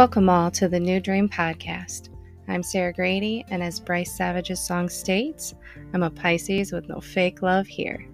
[0.00, 2.08] Welcome all to the New Dream Podcast.
[2.48, 5.54] I'm Sarah Grady, and as Bryce Savage's song states,
[5.92, 8.08] I'm a Pisces with no fake love here.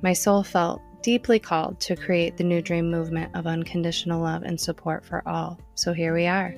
[0.00, 4.58] My soul felt deeply called to create the New Dream movement of unconditional love and
[4.58, 6.54] support for all, so here we are.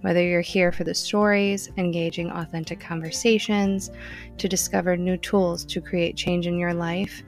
[0.00, 3.90] Whether you're here for the stories, engaging authentic conversations,
[4.38, 7.22] to discover new tools to create change in your life,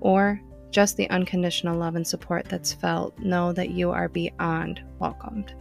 [0.00, 0.38] or
[0.70, 5.54] just the unconditional love and support that's felt, know that you are beyond welcomed.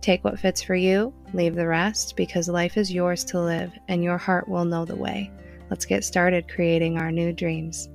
[0.00, 4.02] Take what fits for you, leave the rest, because life is yours to live and
[4.02, 5.30] your heart will know the way.
[5.70, 7.88] Let's get started creating our new dreams.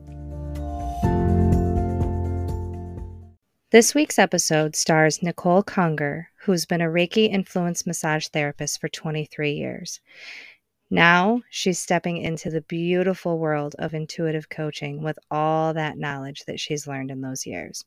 [3.72, 9.54] This week's episode stars Nicole Conger, who's been a Reiki influenced massage therapist for 23
[9.54, 10.00] years.
[10.92, 16.60] Now she's stepping into the beautiful world of intuitive coaching with all that knowledge that
[16.60, 17.84] she's learned in those years.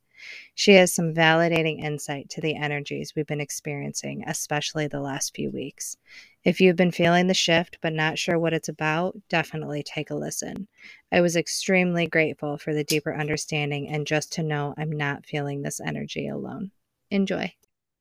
[0.55, 5.51] She has some validating insight to the energies we've been experiencing, especially the last few
[5.51, 5.97] weeks.
[6.45, 10.15] If you've been feeling the shift but not sure what it's about, definitely take a
[10.15, 10.69] listen.
[11.13, 15.63] I was extremely grateful for the deeper understanding and just to know I'm not feeling
[15.63, 16.71] this energy alone.
[17.11, 17.53] Enjoy.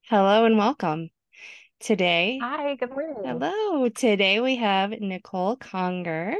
[0.03, 1.09] Hello and welcome.
[1.79, 3.15] Today, Hi, good morning.
[3.25, 3.89] hello.
[3.89, 6.35] Today we have Nicole Conger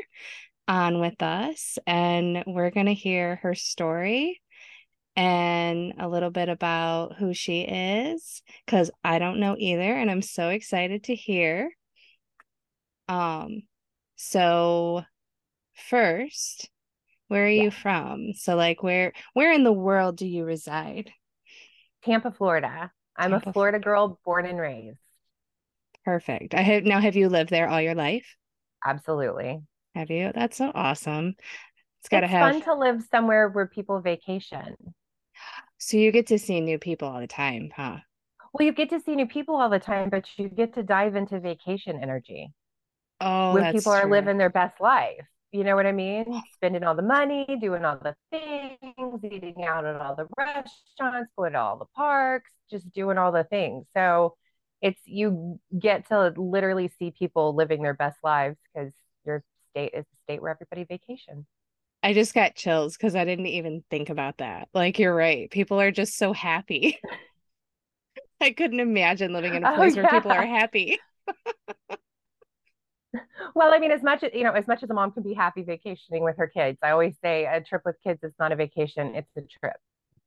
[0.68, 4.42] on with us, and we're going to hear her story
[5.16, 10.22] and a little bit about who she is because I don't know either, and I'm
[10.22, 11.72] so excited to hear.
[13.08, 13.64] Um,
[14.16, 15.04] so
[15.76, 16.70] first,
[17.30, 18.34] where are Yeah, you from?
[18.36, 21.14] So like where where in the world do you reside?
[22.04, 22.90] Tampa, Florida.
[23.18, 23.80] I'm a Tampa, Florida Florida.
[23.80, 24.98] girl born and raised.
[26.04, 26.56] Perfect.
[26.56, 28.38] I have now have you lived there all your life?
[28.86, 29.66] Absolutely.
[29.96, 30.32] Have you?
[30.34, 31.36] That's so awesome.
[32.00, 34.76] It's got to It's have fun to live somewhere where people vacation.
[35.78, 38.00] So you get to see new people all the time, huh?
[38.54, 41.16] Well, you get to see new people all the time, but you get to dive
[41.16, 42.54] into vacation energy
[43.20, 44.10] Oh, when people that's are true.
[44.10, 45.26] living their best life.
[45.52, 46.44] You know what I mean?
[46.56, 51.54] Spending all the money, doing all the things, eating out at all the restaurants, going
[51.54, 53.86] to all the parks, just doing all the things.
[53.96, 54.36] So
[54.82, 58.94] it's you get to literally see people living their best lives because
[59.26, 61.46] your state is the state where everybody vacations.
[62.06, 64.70] I just got chills because I didn't even think about that.
[64.76, 65.50] Like you're right.
[65.50, 67.00] People are just so happy.
[68.42, 71.00] I couldn't imagine living in a Oh place where people are happy.
[73.56, 75.34] Well, I mean, as much as you know, as much as a mom can be
[75.34, 78.56] happy vacationing with her kids, I always say a trip with kids is not a
[78.56, 79.78] vacation, it's a trip.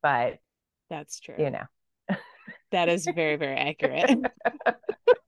[0.03, 0.39] But
[0.89, 1.34] That's true.
[1.39, 1.65] you know.
[2.70, 4.10] That is very, very accurate.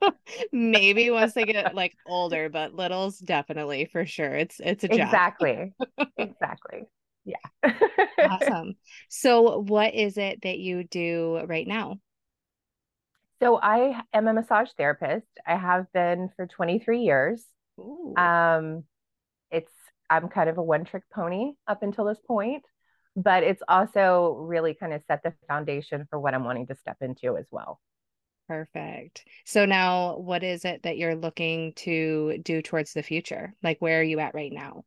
[0.53, 4.35] Maybe once they get like older, but littles definitely for sure.
[4.35, 5.09] It's it's a job.
[5.13, 5.73] Exactly.
[6.17, 6.89] Exactly.
[7.25, 7.37] Yeah.
[8.23, 8.75] Awesome.
[9.09, 12.01] So what is it that you do right now?
[13.43, 15.27] So I am a massage therapist.
[15.47, 17.45] I have been for 23 years.
[17.79, 18.85] Ooh, Um,
[19.51, 19.73] it's
[20.11, 22.65] I'm kind of a one-trick pony up until this point,
[23.17, 26.99] but it's also really kind of set the foundation for what I'm wanting to step
[27.01, 27.81] into as well.
[28.49, 29.25] perfect.
[29.45, 33.55] So now what is it that you're looking to do towards the future?
[33.63, 34.85] Like where are you at right now?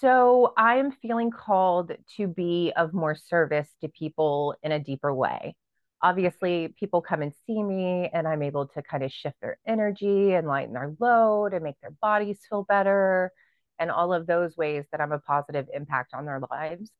[0.00, 5.54] So I'm feeling called to be of more service to people in a deeper way.
[6.02, 10.34] Obviously, people come and see me, and I'm able to kind of shift their energy
[10.34, 13.32] and lighten their load and make their bodies feel better,
[13.78, 16.90] and all of those ways that I'm a positive impact on their lives.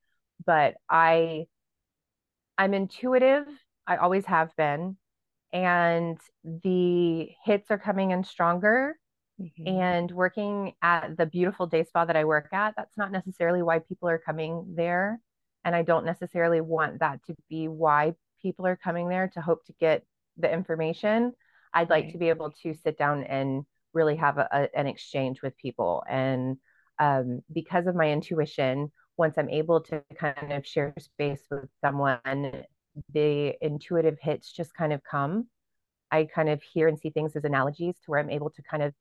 [0.44, 1.46] But I,
[2.58, 3.46] I'm intuitive.
[3.86, 4.96] I always have been,
[5.52, 8.96] and the hits are coming in stronger
[9.38, 9.66] Mhm.
[9.66, 13.80] and working at the beautiful day spa that I work at, that's not necessarily why
[13.80, 15.20] people are coming there.
[15.64, 19.64] And I don't necessarily want that to be why people are coming there to hope
[19.66, 20.04] to get
[20.36, 21.32] the information.
[21.72, 22.12] I'd like Right.
[22.12, 26.04] to be able to sit down and really have a, a, an exchange with people.
[26.08, 26.58] And
[26.98, 32.64] um, because of my intuition, once I'm able to kind of share space with someone,
[33.12, 35.48] the intuitive hits just kind of come.
[36.10, 38.82] I kind of hear and see things as analogies to where I'm able to kind
[38.82, 38.94] of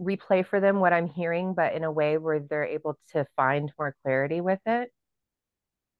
[0.00, 3.72] replay for them what I'm hearing, but in a way where they're able to find
[3.78, 4.90] more clarity with it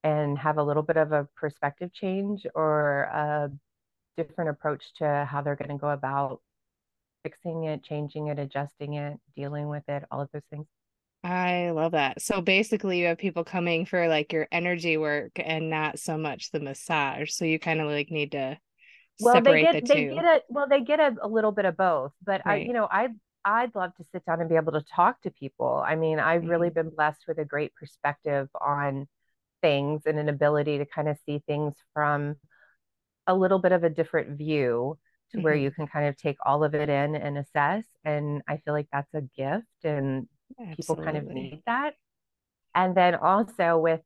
[0.03, 3.51] and have a little bit of a perspective change or a
[4.17, 6.41] different approach to how they're going to go about
[7.23, 10.65] fixing it, changing it, adjusting it, dealing with it, all of those things.
[11.23, 12.21] I love that.
[12.21, 16.49] So basically you have people coming for like your energy work and not so much
[16.51, 17.31] the massage.
[17.31, 18.57] So you kind of like need to
[19.19, 21.77] Well, they get the they get a well, they get a, a little bit of
[21.77, 23.09] both, but I, you know, I
[23.45, 25.83] I'd love to sit down and be able to talk to people.
[25.85, 26.73] I mean, I've really Mhm.
[26.73, 29.07] been blessed with a great perspective on
[29.61, 32.37] things and an ability to kind of see things from
[33.27, 34.97] a little bit of a different view
[35.31, 35.43] to mm-hmm.
[35.43, 37.83] where you can kind of take all of it in and assess.
[38.05, 40.27] And I feel like that's a gift and
[40.59, 40.75] Absolutely.
[40.75, 41.93] people kind of need that.
[42.75, 44.01] And then also with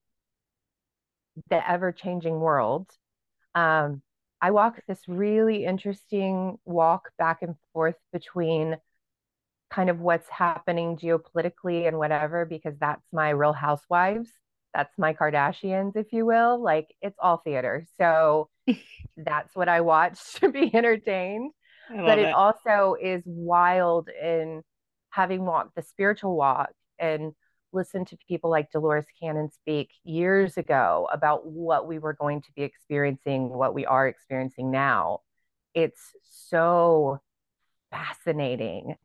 [1.49, 2.89] the ever changing world,
[3.53, 4.01] um,
[4.41, 8.77] I walk this really interesting walk back and forth between
[9.69, 14.29] kind of what's happening geopolitically and whatever, because that's my real housewives.
[14.73, 16.61] That's my Kardashians, if you will.
[16.61, 17.85] Like it's all theater.
[17.97, 18.49] So
[19.17, 21.51] that's what I watch to be entertained.
[21.89, 24.63] But it, it also is wild in
[25.15, 27.33] having walked the spiritual walk and
[27.71, 32.51] listened to people like Dolores Cannon speak years ago about what we were going to
[32.53, 35.21] be experiencing, what we are experiencing now.
[35.73, 37.21] It's so
[37.91, 38.95] fascinating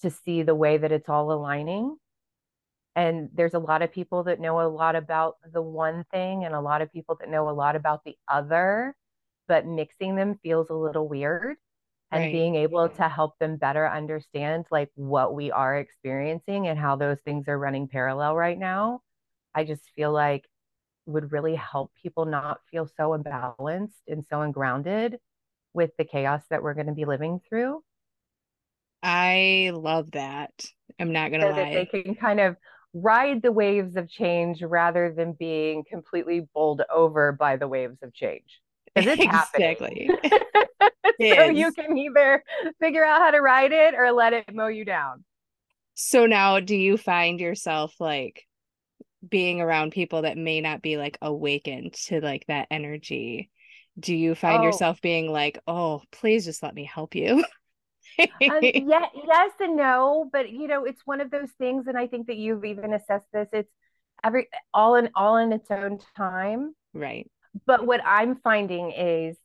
[0.00, 1.96] to see the way that it's all aligning.
[2.96, 6.54] And there's a lot of people that know a lot about the one thing and
[6.54, 8.96] a lot of people that know a lot about the other,
[9.46, 11.56] but mixing them feels a little weird.
[12.10, 12.32] And right.
[12.32, 17.18] being able to help them better understand like what we are experiencing and how those
[17.24, 19.02] things are running parallel right now,
[19.54, 20.46] I just feel like
[21.06, 25.20] would really help people not feel so imbalanced and so ungrounded
[25.74, 27.82] with the chaos that we're going to be living through.
[29.02, 30.52] I love that.
[30.98, 31.70] I'm not gonna so lie.
[31.70, 32.56] That they can kind of
[32.94, 38.12] ride the waves of change rather than being completely bowled over by the waves of
[38.14, 38.60] change.
[38.96, 40.08] It's exactly.
[40.10, 40.18] happening.
[41.20, 42.44] so you can either
[42.80, 45.24] figure out how to ride it or let it mow you down.
[45.94, 48.46] So now do you find yourself like
[49.28, 53.50] being around people that may not be like awakened to like that energy?
[53.98, 54.66] Do you find oh.
[54.66, 57.44] yourself being like, "Oh, please just let me help you"?
[58.20, 62.06] um, yeah, yes and no, but you know, it's one of those things, and I
[62.06, 63.48] think that you've even assessed this.
[63.52, 63.72] It's
[64.22, 67.28] every all in all in its own time, right?
[67.66, 69.36] But what I'm finding is,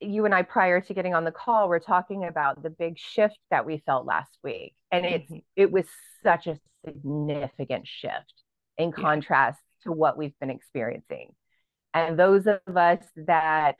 [0.00, 3.38] you and I, prior to getting on the call, we're talking about the big shift
[3.50, 5.34] that we felt last week, and mm-hmm.
[5.34, 5.86] it's it was
[6.22, 8.42] such a significant shift
[8.76, 9.90] in contrast yeah.
[9.90, 11.30] to what we've been experiencing.
[11.94, 13.76] And those of us that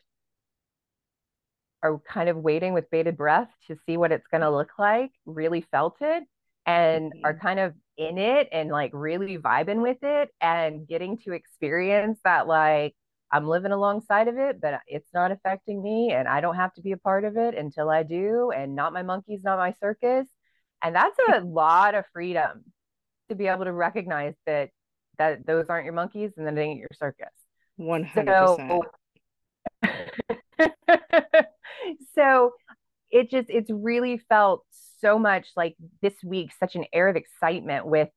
[1.83, 5.11] are kind of waiting with bated breath to see what it's going to look like,
[5.27, 6.23] really felt it
[6.67, 7.25] and mm-hmm.
[7.25, 12.19] are kind of in it and like really vibing with it and getting to experience
[12.25, 12.95] that like
[13.35, 16.83] I'm living alongside of it, but it's not affecting me and I don't have to
[16.83, 20.29] be a part of it until I do and not my monkeys, not my circus.
[20.81, 22.63] And that's a lot of freedom
[23.29, 24.71] to be able to recognize that
[25.19, 27.27] that those aren't your monkeys and that ain't your circus.
[27.81, 28.85] 100%.
[29.85, 30.03] So,
[32.15, 32.53] so
[33.11, 34.65] it just it's really felt
[35.01, 38.11] so much like this week such an air of excitement with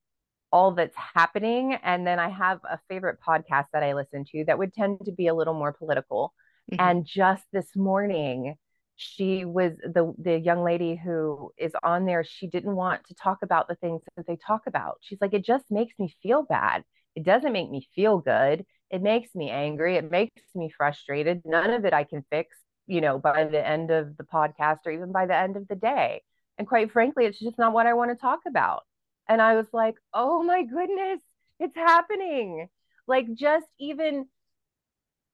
[0.51, 4.57] all that's happening and then i have a favorite podcast that i listen to that
[4.57, 6.33] would tend to be a little more political
[6.71, 6.81] mm-hmm.
[6.81, 8.55] and just this morning
[8.95, 13.39] she was the the young lady who is on there she didn't want to talk
[13.43, 16.83] about the things that they talk about she's like it just makes me feel bad
[17.15, 21.71] it doesn't make me feel good it makes me angry it makes me frustrated none
[21.71, 25.11] of it i can fix you know, by the end of the podcast or even
[25.11, 26.21] by the end of the day.
[26.57, 28.83] And quite frankly, it's just not what I want to talk about.
[29.29, 31.19] And I was like, oh my goodness,
[31.59, 32.67] it's happening.
[33.07, 34.27] Like, just even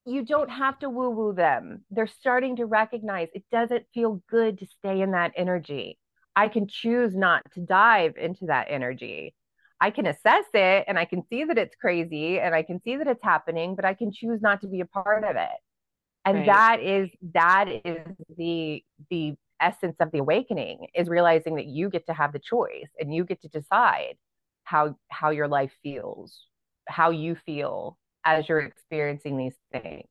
[0.05, 1.85] you don't have to woo woo them.
[1.89, 5.97] They're starting to recognize it doesn't feel good to stay in that energy.
[6.35, 9.33] I can choose not to dive into that energy.
[9.79, 12.95] I can assess it and I can see that it's crazy and I can see
[12.97, 15.49] that it's happening, but I can choose not to be a part of it
[16.25, 16.45] and right.
[16.45, 18.07] that is that is
[18.37, 22.89] the the essence of the awakening is realizing that you get to have the choice
[22.99, 24.15] and you get to decide
[24.63, 26.47] how how your life feels
[26.87, 30.07] how you feel as you're experiencing these things.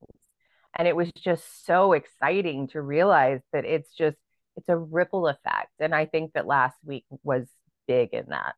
[0.76, 4.16] And it was just so exciting to realize that it's just
[4.56, 5.70] it's a ripple effect.
[5.80, 7.46] And i think that last week was
[7.86, 8.54] big in that.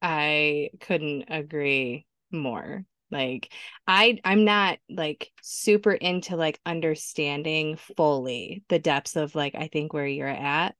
[0.00, 3.52] I couldn't agree more like
[3.86, 9.92] I I'm not like super into like understanding fully the depths of like I think
[9.92, 10.74] where you're at.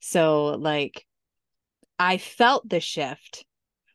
[0.00, 1.04] So like
[1.98, 3.44] I felt the shift,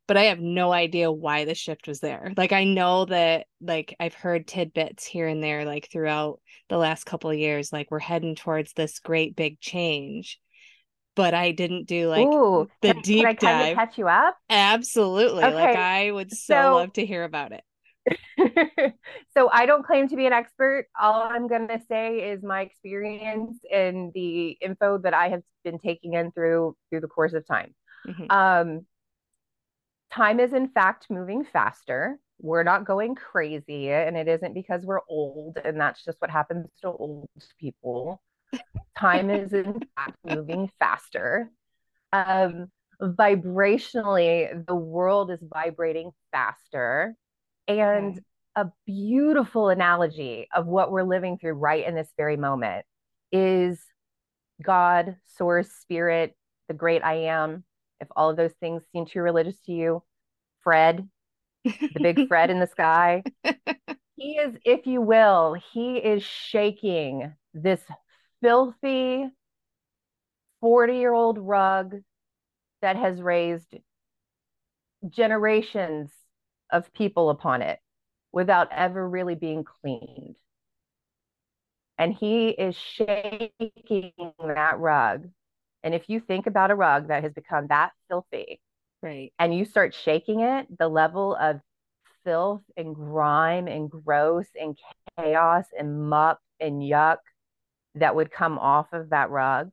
[0.08, 2.34] but I have no idea why the shift was there.
[2.38, 7.06] Like I know that like I've heard tidbits here and there like throughout the last
[7.06, 10.40] couple of years like we're heading towards this great big change
[11.16, 13.76] but I didn't do like Ooh, the deep can I dive.
[13.76, 14.38] catch you up?
[14.50, 15.44] Absolutely.
[15.44, 15.54] Okay.
[15.54, 17.64] Like I would so, so love to hear about it.
[19.34, 20.88] so I don't claim to be an expert.
[21.00, 25.80] All I'm going to say is my experience and the info that I have been
[25.80, 27.76] taking in through through the course of time.
[28.08, 28.32] Mm-hmm.
[28.32, 28.86] Um,
[30.12, 32.20] time is in fact moving faster.
[32.40, 36.68] we're not going crazy and it isn't because we're old and that's just what happens
[36.82, 37.28] to old
[37.60, 38.22] people
[38.98, 41.52] time is in fact moving faster
[42.14, 42.68] um,
[43.02, 47.16] vibrationally the world is vibrating faster
[47.70, 48.20] and
[48.56, 52.86] a beautiful analogy of what we're living through right in this very moment
[53.32, 53.80] is
[54.62, 56.36] god source spirit
[56.68, 57.64] the great i am
[58.02, 60.04] if all of those things seem too religious to you
[60.64, 61.08] fred
[61.64, 63.24] the big Fred in the sky.
[64.16, 67.82] He is, if you will, he is shaking this
[68.42, 69.30] filthy
[70.60, 72.02] 40 year old rug
[72.82, 73.78] that has raised
[75.08, 76.12] generations
[76.72, 77.80] of people upon it
[78.32, 80.38] without ever really being cleaned.
[81.98, 83.52] And he is shaking
[84.40, 85.30] that rug.
[85.84, 88.60] And if you think about a rug that has become that filthy,
[89.02, 89.32] Right.
[89.40, 91.62] And you start shaking it, the level of
[92.24, 94.78] filth and grime and gross and
[95.18, 97.18] chaos and muck and yuck
[97.96, 99.72] that would come off of that rug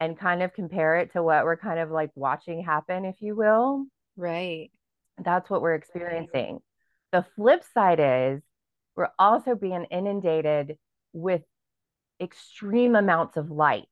[0.00, 3.36] and kind of compare it to what we're kind of like watching happen, if you
[3.36, 3.86] will.
[4.16, 4.70] Right.
[5.24, 6.60] That's what we're experiencing.
[7.12, 8.42] The flip side is
[8.96, 10.76] we're also being inundated
[11.12, 11.42] with
[12.20, 13.88] extreme amounts of light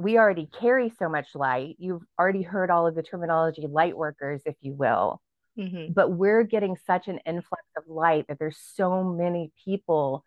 [0.00, 1.76] we already carry so much light.
[1.78, 5.20] You've already heard all of the terminology, light workers, if you will.
[5.58, 5.92] Mm-hmm.
[5.92, 10.24] But we're getting such an influx of light that there's so many people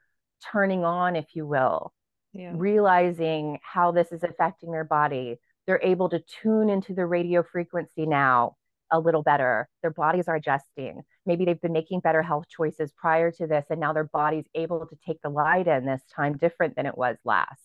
[0.51, 1.93] turning on, if you will,
[2.33, 2.51] yeah.
[2.53, 5.39] realizing how this is affecting their body.
[5.65, 8.57] They're able to tune into the radio frequency now
[8.93, 9.67] a little better.
[9.81, 11.01] Their bodies are adjusting.
[11.25, 14.85] Maybe they've been making better health choices prior to this, and now their body's able
[14.85, 17.59] to take the light in this time different than it was last.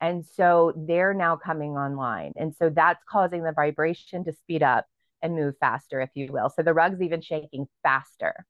[0.00, 2.32] And so they're now coming online.
[2.36, 4.86] And so that's causing the vibration to speed up
[5.22, 6.50] and move faster, if you will.
[6.50, 8.44] So the rug's even shaking faster.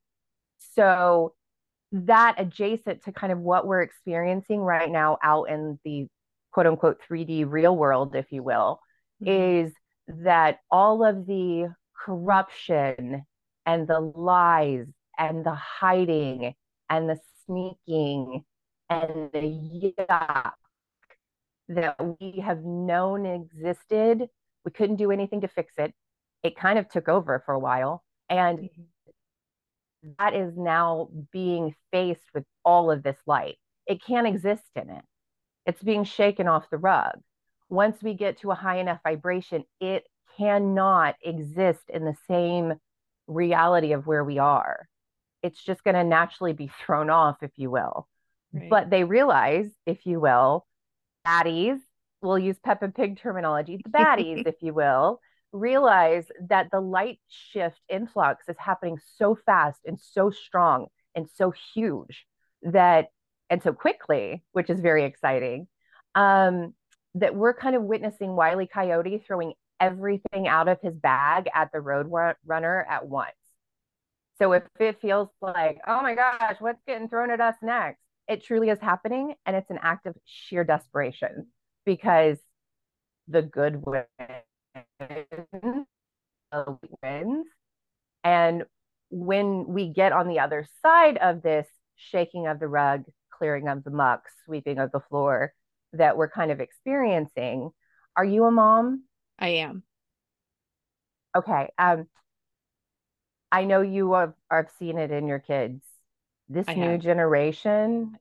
[0.75, 1.35] So
[1.91, 6.07] that adjacent to kind of what we're experiencing right now out in the
[6.53, 8.81] quote unquote 3D real world, if you will,
[9.23, 9.67] mm-hmm.
[9.67, 9.73] is
[10.09, 11.73] that all of the
[12.05, 13.25] corruption
[13.67, 14.87] and the lies
[15.19, 16.55] and the hiding
[16.91, 18.45] and the sneaking
[18.91, 20.53] and the yuck
[21.69, 24.29] that we have known existed.
[24.65, 25.95] We couldn't do anything to fix it.
[26.43, 28.03] It kind of took over for a while.
[28.29, 30.11] And mm-hmm.
[30.19, 33.57] that is now being faced with all of this light.
[33.87, 35.05] It can't exist in it.
[35.67, 37.21] It's being shaken off the rug.
[37.69, 40.05] Once we get to a high enough vibration, it
[40.37, 42.75] cannot exist in the same
[43.27, 44.89] reality of where we are.
[45.43, 48.09] It's just going to naturally be thrown off, if you will.
[48.53, 48.69] Right.
[48.71, 50.67] But they realize, if you will,
[51.27, 51.79] baddies,
[52.21, 55.21] we'll use Peppa Pig terminology, the baddies, if you will,
[55.53, 61.53] realize that the light shift influx is happening so fast and so strong and so
[61.75, 62.27] huge
[62.63, 63.09] that,
[63.51, 65.67] and so quickly, which is very exciting,
[66.15, 66.75] um,
[67.15, 71.81] that we're kind of witnessing Wiley Coyote throwing everything out of his bag at the
[71.81, 72.11] road
[72.47, 73.33] runner at once.
[74.39, 78.03] So if it feels like, oh my gosh, what's getting thrown at us next?
[78.29, 81.47] it truly is happening and it's an act of sheer desperation
[81.85, 82.39] because
[83.29, 84.07] the good wins,
[87.03, 87.47] wins.
[88.25, 88.65] And
[89.11, 93.05] when we get on the other side of this shaking of the rug,
[93.37, 95.53] clearing of the muck, sweeping of the floor
[95.93, 97.71] that we're kind of experiencing,
[98.17, 99.05] are you a mom?
[99.43, 99.83] I am.
[101.37, 101.69] Okay.
[101.77, 102.07] Um,
[103.51, 105.83] I know you have, have seen it in your kids
[106.49, 107.01] this I new have.
[107.01, 108.17] generation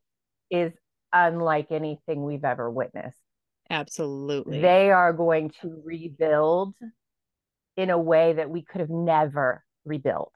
[0.50, 0.72] is
[1.14, 3.18] unlike anything we've ever witnessed.
[3.70, 4.62] Absolutely.
[4.62, 6.74] They are going to rebuild
[7.78, 10.34] in a way that we could have never rebuilt.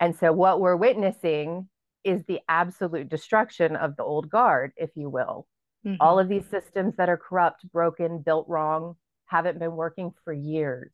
[0.00, 1.68] And so, what we're witnessing
[2.04, 5.46] is the absolute destruction of the old guard, if you will.
[5.84, 5.96] Mm-hmm.
[6.00, 8.96] All of these systems that are corrupt, broken, built wrong,
[9.28, 10.90] haven't been working for years.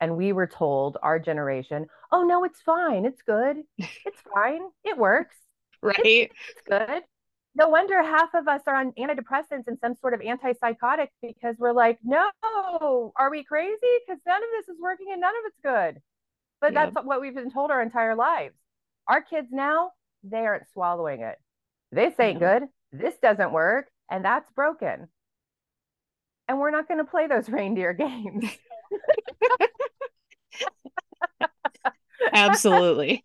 [0.00, 3.04] And we were told our generation oh no it's fine.
[3.04, 3.56] It's good.
[3.78, 4.62] It's fine.
[4.84, 5.36] It works.
[5.82, 5.96] Right?
[6.04, 7.02] it's, it's, good.
[7.54, 11.72] No wonder half of us are on antidepressants and some sort of antipsychotic because we're
[11.72, 12.30] like no
[13.16, 13.76] are we crazy?
[14.06, 16.02] Because none of this is working and none of it's good.
[16.60, 16.92] But yep.
[16.94, 18.54] that's what we've been told our entire lives.
[19.06, 19.92] Our kids now
[20.24, 21.36] they aren't swallowing it.
[21.92, 22.64] This ain't good.
[22.92, 23.86] This doesn't work.
[24.10, 25.08] And that's broken
[26.48, 28.44] and we're not going to play those reindeer games
[32.32, 33.24] Absolutely.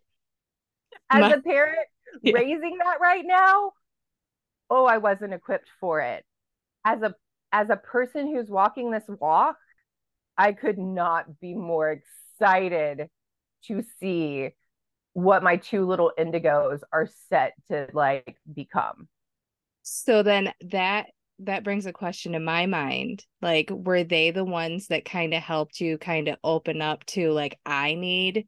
[1.10, 1.86] As My, a parent
[2.22, 2.34] yeah.
[2.34, 3.72] raising that right now,
[4.70, 6.24] oh, I wasn't equipped for it.
[6.84, 7.14] As a
[7.52, 9.56] as a person who's walking this walk,
[10.36, 12.02] I could not be more
[12.40, 13.08] excited
[13.66, 14.50] to see
[15.12, 19.08] what my two little indigos are set to like become.
[19.82, 21.06] So then that
[21.40, 23.24] that brings a question to my mind.
[23.42, 27.32] Like, were they the ones that kind of helped you kind of open up to
[27.32, 28.46] like I need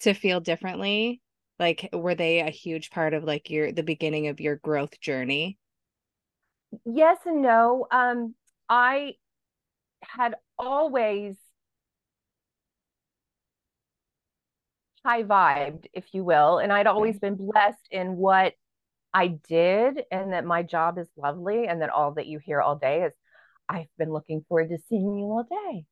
[0.00, 1.20] to feel differently?
[1.58, 5.58] Like, were they a huge part of like your the beginning of your growth journey?
[6.84, 7.86] Yes and no.
[7.90, 8.34] Um,
[8.68, 9.14] I
[10.02, 11.36] had always
[15.04, 16.58] high vibed, if you will.
[16.58, 18.54] And I'd always been blessed in what
[19.14, 22.76] I did, and that my job is lovely, and that all that you hear all
[22.76, 23.12] day is,
[23.68, 25.84] I've been looking forward to seeing you all day.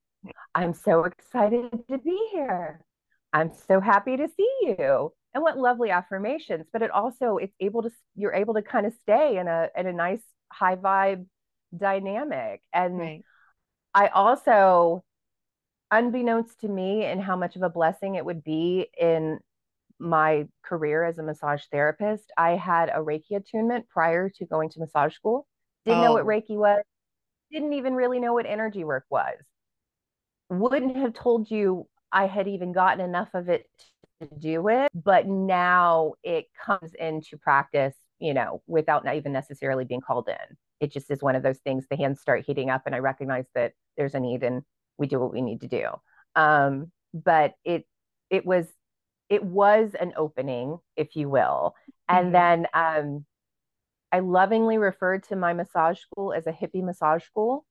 [0.54, 2.84] I'm so excited to be here.
[3.32, 5.12] I'm so happy to see you.
[5.32, 8.92] And what lovely affirmations, but it also it's able to you're able to kind of
[9.02, 10.22] stay in a in a nice
[10.52, 11.26] high vibe
[11.76, 12.62] dynamic.
[12.72, 13.24] And right.
[13.94, 15.04] I also
[15.92, 19.38] unbeknownst to me and how much of a blessing it would be in
[20.00, 24.80] my career as a massage therapist, I had a Reiki attunement prior to going to
[24.80, 25.46] massage school.
[25.84, 26.04] Didn't oh.
[26.04, 26.26] know what oh.
[26.26, 26.82] Reiki was,
[27.52, 29.36] didn't even really know what energy work was.
[30.48, 33.66] Wouldn't have told you I had even gotten enough of it
[34.20, 39.84] to do it, but now it comes into practice, you know, without not even necessarily
[39.84, 40.56] being called in.
[40.80, 43.46] It just is one of those things the hands start heating up and I recognize
[43.54, 44.62] that there's a need and
[44.98, 45.88] we do what we need to do.
[46.34, 47.86] Um, but it
[48.30, 48.66] it was
[49.30, 51.74] it was an opening, if you will.
[52.08, 52.64] And mm-hmm.
[52.64, 53.24] then um,
[54.12, 57.64] I lovingly referred to my massage school as a hippie massage school,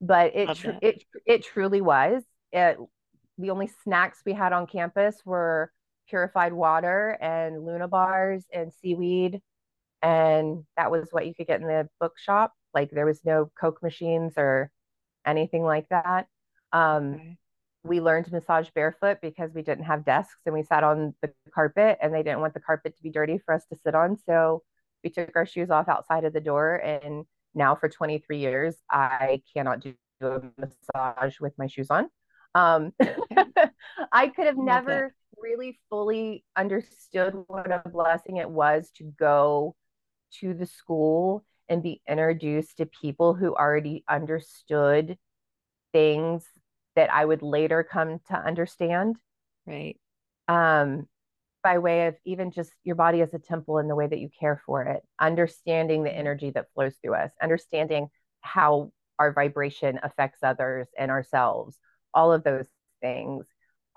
[0.00, 2.22] but it tr- it it truly was.
[2.50, 2.78] It,
[3.38, 5.70] the only snacks we had on campus were
[6.08, 9.42] purified water and Luna bars and seaweed,
[10.00, 12.54] and that was what you could get in the bookshop.
[12.72, 14.70] Like there was no Coke machines or
[15.26, 16.26] anything like that.
[16.72, 17.36] Um, okay.
[17.86, 21.30] We learned to massage barefoot because we didn't have desks and we sat on the
[21.54, 24.16] carpet and they didn't want the carpet to be dirty for us to sit on.
[24.16, 24.62] So
[25.04, 26.76] we took our shoes off outside of the door.
[26.76, 32.08] And now for 23 years, I cannot do a massage with my shoes on.
[32.54, 32.92] Um,
[34.12, 39.76] I could have never really fully understood what a blessing it was to go
[40.40, 45.18] to the school and be introduced to people who already understood
[45.92, 46.44] things
[46.96, 49.16] that I would later come to understand.
[49.66, 49.96] Right.
[50.48, 51.06] Um,
[51.62, 54.28] by way of even just your body as a temple and the way that you
[54.38, 58.08] care for it, understanding the energy that flows through us, understanding
[58.40, 61.76] how our vibration affects others and ourselves,
[62.14, 62.66] all of those
[63.00, 63.46] things.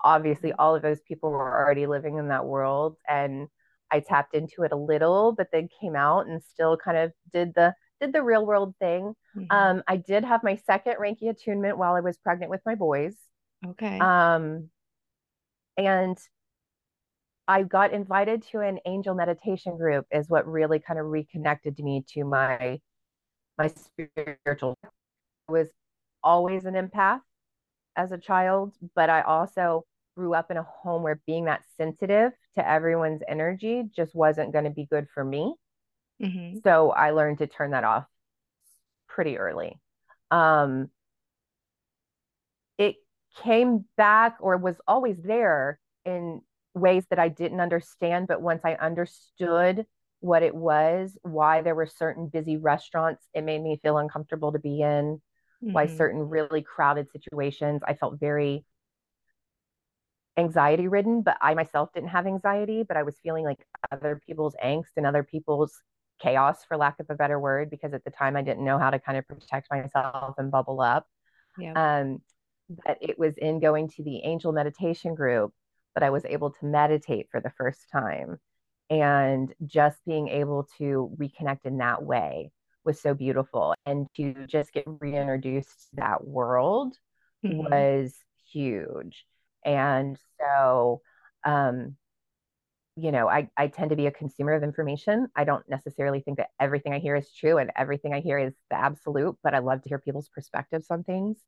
[0.02, 2.96] Obviously, all of those people were already living in that world.
[3.08, 3.46] And
[3.90, 7.54] I tapped into it a little, but then came out and still kind of did
[7.54, 9.14] the did the real world thing.
[9.36, 9.56] Mm-hmm.
[9.56, 13.14] Um, I did have my second Reiki attunement while I was pregnant with my boys.
[13.66, 13.98] Okay.
[13.98, 14.70] Um,
[15.76, 16.18] and
[17.46, 22.04] I got invited to an angel meditation group is what really kind of reconnected me
[22.14, 22.80] to my
[23.58, 24.78] my spiritual.
[24.84, 25.68] I was
[26.22, 27.20] always an empath
[27.96, 29.84] as a child, but I also
[30.16, 34.64] grew up in a home where being that sensitive to everyone's energy just wasn't going
[34.64, 35.54] to be good for me.
[36.20, 36.58] Mm-hmm.
[36.64, 38.04] So I learned to turn that off
[39.08, 39.80] pretty early.
[40.30, 40.90] Um,
[42.78, 42.96] it
[43.42, 46.42] came back or was always there in
[46.74, 48.28] ways that I didn't understand.
[48.28, 49.86] But once I understood
[50.20, 54.58] what it was, why there were certain busy restaurants, it made me feel uncomfortable to
[54.58, 55.20] be in,
[55.62, 55.72] mm-hmm.
[55.72, 58.64] why certain really crowded situations, I felt very
[60.36, 64.54] anxiety ridden, but I myself didn't have anxiety, but I was feeling like other people's
[64.62, 65.80] angst and other people's
[66.20, 68.90] chaos for lack of a better word because at the time I didn't know how
[68.90, 71.06] to kind of protect myself and bubble up.
[71.58, 71.72] Yeah.
[71.72, 72.18] Um,
[72.84, 75.52] but it was in going to the angel meditation group
[75.94, 78.38] that I was able to meditate for the first time.
[78.88, 82.50] And just being able to reconnect in that way
[82.84, 83.74] was so beautiful.
[83.86, 86.96] And to just get reintroduced to that world
[87.44, 87.58] mm-hmm.
[87.58, 88.14] was
[88.52, 89.26] huge.
[89.64, 91.02] And so
[91.44, 91.96] um,
[93.00, 95.28] you know, I, I tend to be a consumer of information.
[95.34, 98.52] I don't necessarily think that everything I hear is true and everything I hear is
[98.70, 101.38] the absolute, but I love to hear people's perspectives on things.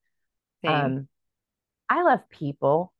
[0.65, 0.75] Same.
[0.75, 1.09] Um,
[1.89, 2.93] I love people.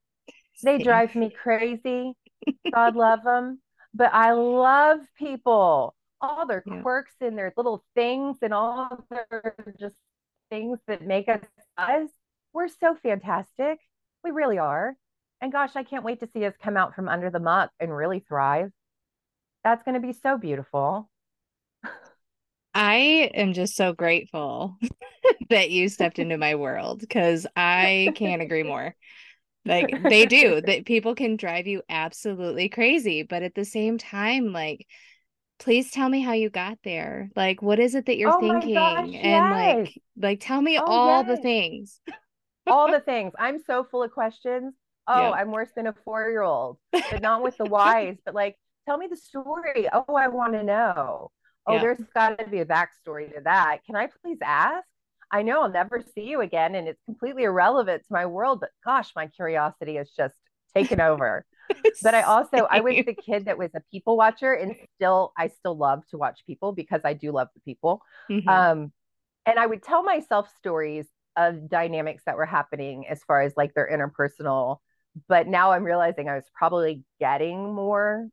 [0.61, 0.83] They Same.
[0.83, 2.13] drive me crazy.
[2.73, 3.59] God love them.
[3.93, 6.81] But I love people, all their yeah.
[6.81, 9.95] quirks and their little things and all their just
[10.49, 11.41] things that make us
[11.77, 12.09] us.
[12.53, 13.79] We're so fantastic.
[14.23, 14.95] We really are.
[15.43, 17.93] And gosh, I can't wait to see us come out from under the muck and
[17.93, 18.71] really thrive.
[19.65, 21.09] That's going to be so beautiful.
[22.73, 24.77] I am just so grateful
[25.49, 28.95] that you stepped into my world because I can't agree more.
[29.65, 34.51] like they do that people can drive you absolutely crazy but at the same time
[34.51, 34.85] like
[35.59, 38.75] please tell me how you got there like what is it that you're oh thinking
[38.75, 39.75] gosh, and yes.
[39.75, 41.27] like like tell me oh, all yes.
[41.27, 42.01] the things
[42.67, 44.73] all the things i'm so full of questions
[45.07, 45.33] oh yep.
[45.37, 48.55] i'm worse than a four year old but not with the whys but like
[48.87, 51.31] tell me the story oh i want to know
[51.67, 51.81] oh yep.
[51.81, 54.85] there's got to be a backstory to that can i please ask
[55.33, 58.69] I know I'll never see you again and it's completely irrelevant to my world, but
[58.85, 60.35] gosh, my curiosity is just
[60.75, 61.43] taken over.
[62.03, 65.47] but I also I was the kid that was a people watcher and still I
[65.47, 68.01] still love to watch people because I do love the people.
[68.29, 68.47] Mm-hmm.
[68.47, 68.93] Um
[69.47, 73.73] and I would tell myself stories of dynamics that were happening as far as like
[73.73, 74.77] their interpersonal
[75.27, 78.27] but now I'm realizing I was probably getting more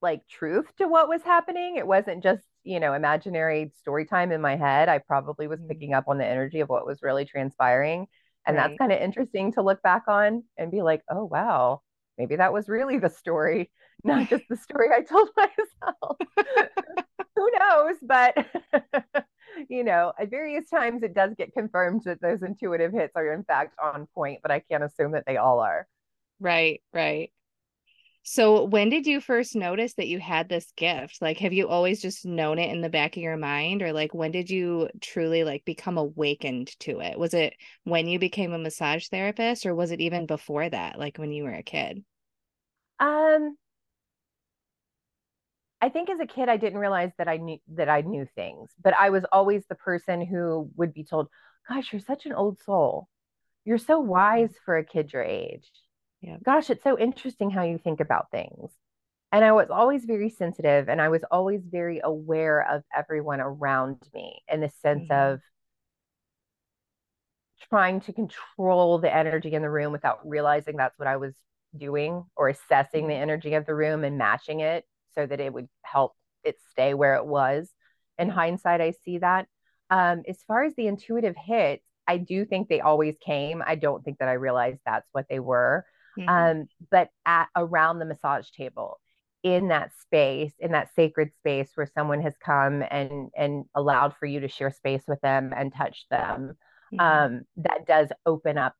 [0.00, 1.76] like truth to what was happening.
[1.76, 4.88] It wasn't just, you know, imaginary story time in my head.
[4.88, 5.68] I probably was mm-hmm.
[5.68, 8.06] picking up on the energy of what was really transpiring.
[8.46, 8.68] And right.
[8.68, 11.82] that's kind of interesting to look back on and be like, oh, wow,
[12.16, 13.70] maybe that was really the story,
[14.04, 16.16] not just the story I told myself.
[17.36, 17.96] Who knows?
[18.02, 18.46] But,
[19.68, 23.44] you know, at various times it does get confirmed that those intuitive hits are, in
[23.44, 25.86] fact, on point, but I can't assume that they all are.
[26.40, 27.30] Right, right.
[28.30, 31.22] So when did you first notice that you had this gift?
[31.22, 34.12] Like have you always just known it in the back of your mind or like
[34.12, 37.18] when did you truly like become awakened to it?
[37.18, 41.16] Was it when you became a massage therapist or was it even before that like
[41.16, 42.04] when you were a kid?
[43.00, 43.56] Um
[45.80, 48.70] I think as a kid I didn't realize that I knew that I knew things,
[48.82, 51.28] but I was always the person who would be told,
[51.68, 53.08] "Gosh, you're such an old soul.
[53.64, 54.10] You're so mm-hmm.
[54.10, 55.70] wise for a kid your age."
[56.20, 56.36] Yeah.
[56.44, 58.70] gosh, it's so interesting how you think about things.
[59.30, 63.98] And I was always very sensitive and I was always very aware of everyone around
[64.14, 65.34] me in the sense mm-hmm.
[65.34, 65.40] of
[67.68, 71.34] trying to control the energy in the room without realizing that's what I was
[71.76, 73.22] doing or assessing the mm-hmm.
[73.22, 77.16] energy of the room and matching it so that it would help it stay where
[77.16, 77.70] it was.
[78.18, 79.46] In hindsight, I see that.
[79.90, 83.62] Um, as far as the intuitive hits, I do think they always came.
[83.64, 85.84] I don't think that I realized that's what they were.
[86.18, 86.28] Mm-hmm.
[86.28, 88.98] Um, but at around the massage table
[89.42, 94.26] in that space, in that sacred space where someone has come and and allowed for
[94.26, 96.56] you to share space with them and touch them,
[96.92, 97.00] mm-hmm.
[97.00, 98.74] um, that does open up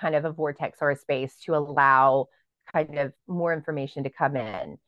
[0.00, 2.26] kind of a vortex or a space to allow
[2.72, 4.78] kind of more information to come in.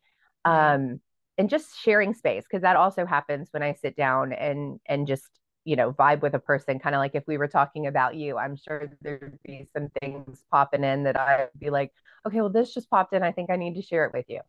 [0.44, 1.00] Um,
[1.38, 5.28] and just sharing space because that also happens when I sit down and and just
[5.64, 8.36] you know vibe with a person kind of like if we were talking about you
[8.36, 11.92] i'm sure there'd be some things popping in that i'd be like
[12.26, 14.40] okay well this just popped in i think i need to share it with you.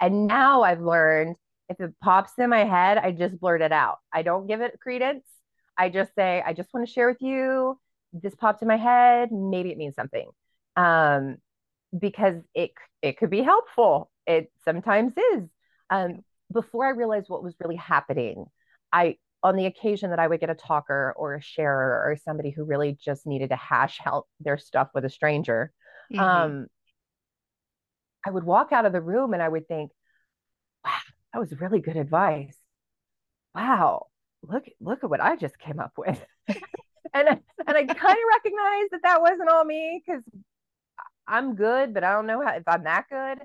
[0.00, 1.36] And now i've learned
[1.68, 3.98] if it pops in my head i just blurt it out.
[4.12, 5.24] I don't give it credence.
[5.76, 7.78] I just say i just want to share with you.
[8.12, 9.30] This popped in my head.
[9.32, 10.30] Maybe it means something.
[10.76, 11.38] Um
[11.98, 14.10] because it it could be helpful.
[14.26, 15.48] It sometimes is.
[15.90, 18.46] Um before i realized what was really happening
[18.92, 22.50] i on the occasion that I would get a talker or a sharer or somebody
[22.50, 25.72] who really just needed to hash out their stuff with a stranger,
[26.12, 26.20] mm-hmm.
[26.22, 26.66] um,
[28.26, 29.90] I would walk out of the room and I would think,
[30.84, 30.92] wow,
[31.32, 32.56] that was really good advice.
[33.54, 34.06] Wow,
[34.42, 36.24] look, look at what I just came up with.
[36.48, 40.22] and, and I kind of recognize that that wasn't all me because
[41.26, 43.38] I'm good, but I don't know how, if I'm that good.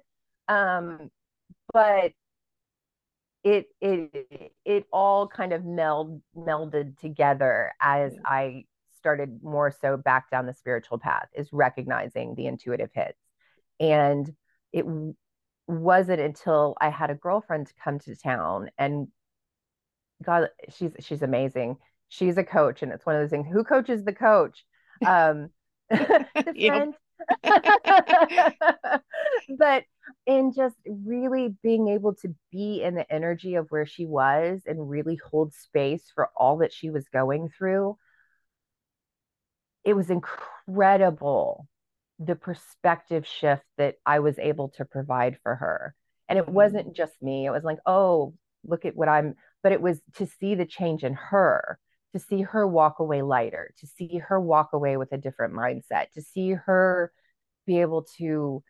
[0.48, 1.10] Um,
[1.72, 2.14] but
[3.44, 8.66] it it it all kind of meld melded together as I
[8.98, 13.20] started more so back down the spiritual path is recognizing the intuitive hits.
[13.80, 14.34] And
[14.72, 14.86] it
[15.68, 19.10] wasn't until I had a girlfriend come to town and
[20.24, 21.78] God she's she's amazing.
[22.08, 24.66] She's a coach and it's one of those things who coaches the coach?
[25.06, 25.50] Um
[25.90, 26.94] the friend
[29.58, 29.84] but
[30.26, 34.90] in just really being able to be in the energy of where she was and
[34.90, 37.98] really hold space for all that she was going through
[39.84, 41.68] it was incredible
[42.20, 45.96] the perspective shift that I was able to provide for her.
[46.30, 46.54] And it mm-hmm.
[46.54, 47.46] wasn't just me.
[47.46, 48.34] It was like, oh,
[48.66, 51.78] look at what I'm, but it was to see the change in her,
[52.14, 56.12] to see her walk away lighter, to see her walk away with a different mindset,
[56.14, 57.12] to see her
[57.66, 58.64] be able to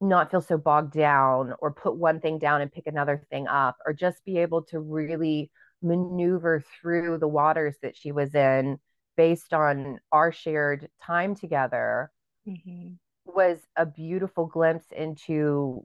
[0.00, 3.76] not feel so bogged down or put one thing down and pick another thing up
[3.86, 5.50] or just be able to really
[5.82, 8.78] maneuver through the waters that she was in
[9.16, 12.10] based on our shared time together
[12.48, 12.92] mm-hmm.
[13.24, 15.84] was a beautiful glimpse into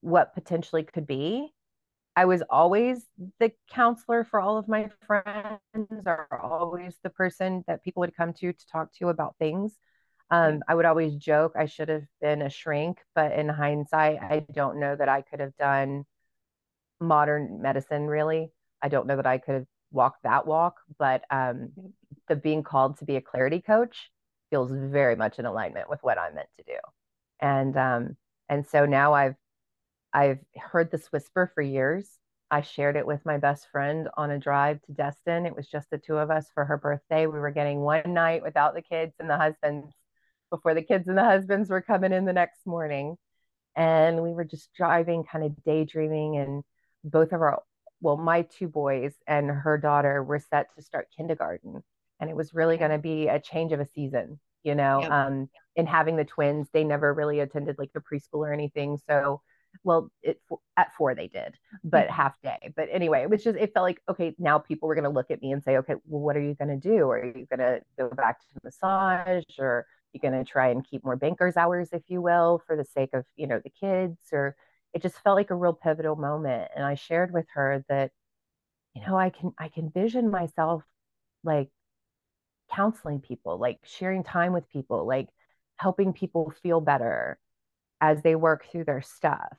[0.00, 1.52] what potentially could be.
[2.16, 3.04] I was always
[3.40, 8.32] the counselor for all of my friends, or always the person that people would come
[8.34, 9.76] to to talk to about things.
[10.30, 14.44] Um, I would always joke I should have been a shrink, but in hindsight, I
[14.52, 16.04] don't know that I could have done
[17.00, 18.50] modern medicine really.
[18.82, 21.70] I don't know that I could have walked that walk, but um,
[22.28, 24.10] the being called to be a clarity coach
[24.50, 26.78] feels very much in alignment with what I'm meant to do.
[27.40, 28.16] And um,
[28.48, 29.36] and so now I've
[30.12, 32.18] I've heard this whisper for years.
[32.50, 35.46] I shared it with my best friend on a drive to Destin.
[35.46, 37.26] It was just the two of us for her birthday.
[37.26, 39.92] We were getting one night without the kids and the husbands
[40.50, 43.16] before the kids and the husbands were coming in the next morning.
[43.76, 46.36] And we were just driving, kind of daydreaming.
[46.36, 46.62] And
[47.02, 47.62] both of our,
[48.00, 51.82] well, my two boys and her daughter were set to start kindergarten.
[52.20, 55.00] And it was really going to be a change of a season, you know.
[55.00, 55.10] Yep.
[55.10, 58.98] Um, in having the twins, they never really attended like the preschool or anything.
[59.08, 59.40] So
[59.82, 60.40] well it
[60.76, 62.14] at four they did but mm-hmm.
[62.14, 65.04] half day but anyway it was just it felt like okay now people were going
[65.04, 67.24] to look at me and say okay well what are you going to do are
[67.24, 71.16] you going to go back to massage or you going to try and keep more
[71.16, 74.56] bankers hours if you will for the sake of you know the kids or
[74.92, 78.10] it just felt like a real pivotal moment and i shared with her that
[78.94, 80.82] you know i can i can vision myself
[81.42, 81.68] like
[82.72, 85.28] counseling people like sharing time with people like
[85.76, 87.38] helping people feel better
[88.00, 89.56] as they work through their stuff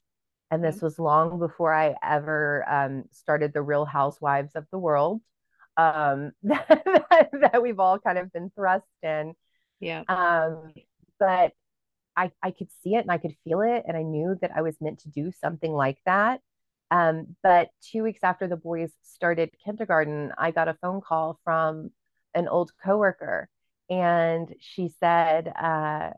[0.52, 5.22] and this was long before I ever um, started the Real Housewives of the World
[5.78, 9.34] um, that, that, we've all kind of been thrust in.
[9.80, 10.04] Yeah.
[10.08, 10.74] Um,
[11.20, 11.54] but
[12.18, 14.62] I, I could see it and I could feel it, and I knew that I
[14.62, 16.42] was meant to do something like that.
[16.92, 21.92] Um, but two weeks after the boys started kindergarten, I got a phone call from
[22.34, 23.50] an old coworker,
[23.90, 26.12] and she said, uh,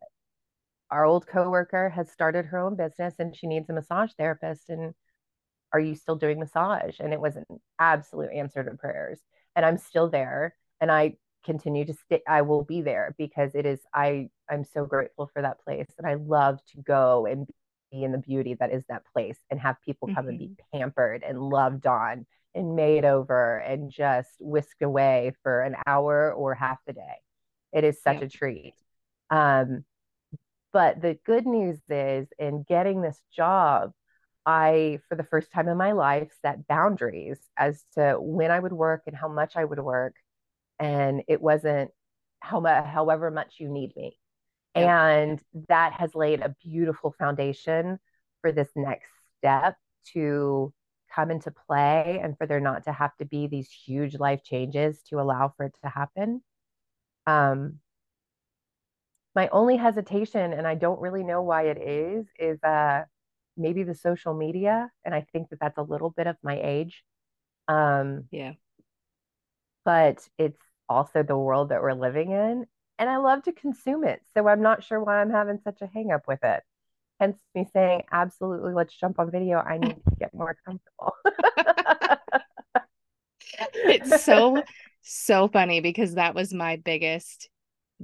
[0.89, 4.93] our old coworker has started her own business and she needs a massage therapist and
[5.73, 7.45] are you still doing massage and it was an
[7.79, 9.19] absolute answer to prayers
[9.55, 11.13] and i'm still there and i
[11.47, 15.41] continue to stay i will be there because it is i i'm so grateful for
[15.41, 17.47] that place and i love to go and
[17.91, 20.29] be in the beauty that is that place and have people come mm-hmm.
[20.29, 20.77] and be mm-hmm.
[20.77, 26.53] pampered and loved on and made over and just whisked away for an hour or
[26.53, 27.15] half the day
[27.71, 28.25] it is such yeah.
[28.25, 28.73] a treat
[29.29, 29.83] um
[30.73, 33.93] but the good news is in getting this job,
[34.45, 38.73] I, for the first time in my life, set boundaries as to when I would
[38.73, 40.15] work and how much I would work.
[40.79, 41.91] And it wasn't
[42.39, 44.17] how much, however much you need me.
[44.75, 47.99] And that has laid a beautiful foundation
[48.41, 49.09] for this next
[49.39, 49.75] step
[50.13, 50.71] to
[51.15, 55.01] come into play and for there not to have to be these huge life changes
[55.09, 56.43] to allow for it to happen.
[57.25, 57.79] Um,
[59.37, 63.03] my only hesitation and i don't really know why it is is uh
[63.55, 67.03] maybe the social media and i think that that's a little bit of my age
[67.67, 68.53] um yeah
[69.85, 70.57] but it's
[70.89, 72.65] also the world that we're living in
[72.99, 75.87] and i love to consume it so i'm not sure why i'm having such a
[75.87, 76.63] hang up with it
[77.19, 81.13] hence me saying absolutely let's jump on video i need to get more comfortable
[83.73, 84.61] it's so
[85.01, 87.49] so funny because that was my biggest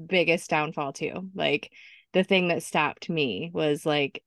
[0.06, 1.30] biggest downfall too.
[1.36, 1.72] Like
[2.14, 4.24] the thing that stopped me was like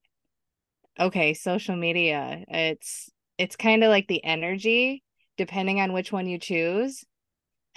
[0.98, 5.02] okay, social media, it's it's kind of like the energy
[5.36, 7.04] depending on which one you choose.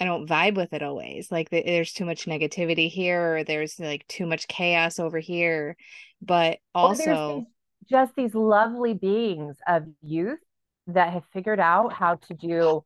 [0.00, 1.30] I don't vibe with it always.
[1.30, 5.76] Like the, there's too much negativity here or there's like too much chaos over here.
[6.22, 7.46] But also these,
[7.90, 10.38] just these lovely beings of youth
[10.86, 12.82] that have figured out how to do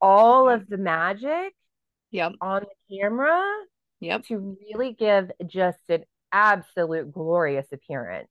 [0.00, 1.54] all of the magic
[2.10, 2.32] yep.
[2.40, 3.42] on the camera
[4.04, 4.26] Yep.
[4.26, 8.28] To really give just an absolute glorious appearance.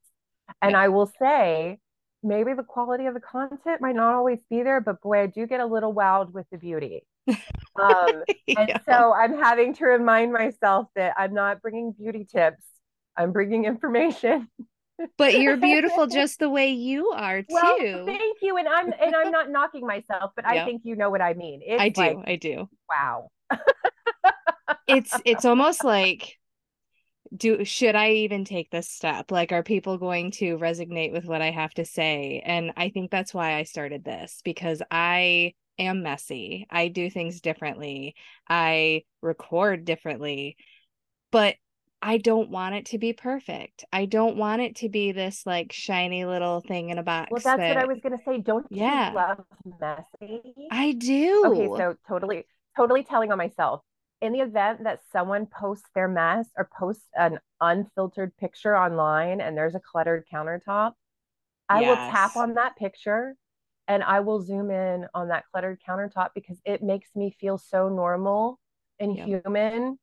[0.62, 0.80] And yep.
[0.80, 1.80] I will say,
[2.22, 5.48] maybe the quality of the content might not always be there, but boy, I do
[5.48, 7.06] get a little wowed with the beauty.
[7.76, 8.60] Um, yeah.
[8.60, 12.64] And so I'm having to remind myself that I'm not bringing beauty tips,
[13.18, 14.48] I'm bringing information.
[15.18, 17.48] but you're beautiful just the way you are too.
[17.50, 18.58] Well, thank you.
[18.58, 20.54] And I'm and I'm not knocking myself, but yep.
[20.54, 21.62] I think you know what I mean.
[21.66, 22.02] It's I do.
[22.02, 22.70] Like, I do.
[22.88, 23.32] Wow
[24.88, 26.38] it's it's almost like
[27.36, 31.42] do should i even take this step like are people going to resonate with what
[31.42, 36.04] i have to say and i think that's why i started this because i am
[36.04, 36.68] messy.
[36.70, 38.16] I do things differently.
[38.48, 40.58] I record differently.
[41.32, 41.56] But
[42.06, 43.86] i don't want it to be perfect.
[43.94, 47.42] I don't want it to be this like shiny little thing in a box well
[47.44, 48.40] that's that, what i was going to say.
[48.40, 49.12] Don't yeah.
[49.16, 49.46] love
[49.80, 50.42] messy?
[50.70, 51.44] I do.
[51.48, 53.82] okay so totally totally telling on myself.
[54.22, 59.58] In the event that someone posts their mess or posts an unfiltered picture online and
[59.58, 60.94] there's a cluttered countertop,
[61.68, 61.90] I yes.
[61.90, 63.36] will tap on that picture
[63.88, 67.90] and I will zoom in on that cluttered countertop because it makes me feel so
[67.90, 68.60] normal
[69.00, 69.28] and yep.
[69.28, 69.98] human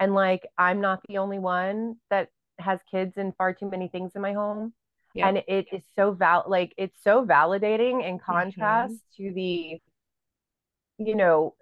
[0.00, 2.28] and like i'm not the only one that
[2.58, 4.72] has kids and far too many things in my home
[5.14, 5.28] yep.
[5.28, 9.28] and it is so val like it's so validating in contrast mm-hmm.
[9.28, 9.80] to the
[10.98, 11.54] you know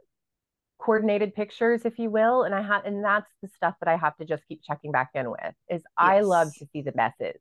[0.79, 4.16] coordinated pictures if you will and i have and that's the stuff that i have
[4.16, 5.83] to just keep checking back in with is yes.
[5.97, 7.40] i love to see the messes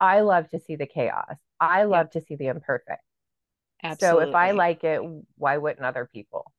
[0.00, 2.12] i love to see the chaos i love yep.
[2.12, 3.02] to see the imperfect
[3.82, 4.24] Absolutely.
[4.24, 5.00] so if i like it
[5.36, 6.52] why wouldn't other people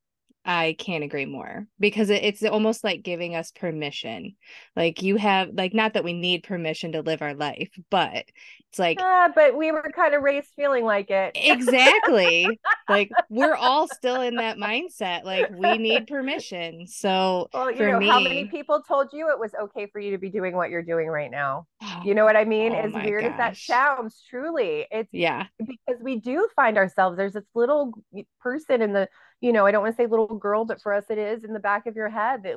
[0.45, 4.35] I can't agree more because it's almost like giving us permission.
[4.75, 8.25] Like you have like not that we need permission to live our life, but
[8.69, 11.31] it's like uh, but we were kind of raised feeling like it.
[11.35, 12.59] exactly.
[12.89, 16.87] like we're all still in that mindset like we need permission.
[16.87, 20.11] So well, you know, me, how many people told you it was okay for you
[20.11, 21.67] to be doing what you're doing right now?
[22.03, 22.73] You know what I mean?
[22.73, 23.31] Oh as weird gosh.
[23.31, 24.87] as that sounds, truly.
[24.91, 25.45] It's yeah.
[25.57, 27.93] Because we do find ourselves there's this little
[28.41, 29.07] person in the
[29.43, 31.51] you know, I don't want to say little girl, but for us it is in
[31.51, 32.55] the back of your head that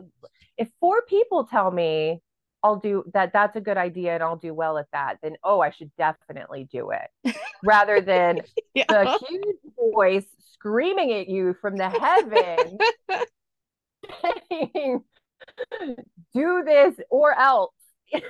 [0.56, 2.22] if four people tell me
[2.62, 5.60] I'll do that, that's a good idea and I'll do well at that, then oh,
[5.60, 7.36] I should definitely do it.
[7.64, 8.40] Rather than
[8.74, 8.84] yeah.
[8.88, 9.56] the huge
[9.92, 12.78] voice screaming at you from the heavens
[14.48, 15.04] saying,
[16.34, 17.72] do this or else.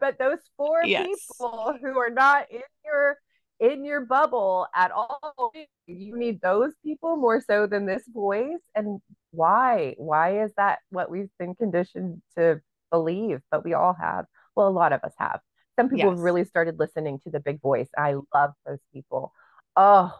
[0.00, 1.06] but those four yes.
[1.06, 3.18] people who are not in your
[3.62, 5.52] in your bubble at all.
[5.86, 8.58] You need those people more so than this voice.
[8.74, 9.94] And why?
[9.98, 13.40] Why is that what we've been conditioned to believe?
[13.50, 14.26] But we all have.
[14.56, 15.40] Well, a lot of us have.
[15.78, 16.18] Some people yes.
[16.18, 17.88] have really started listening to the big voice.
[17.96, 19.32] I love those people.
[19.76, 20.12] Oh,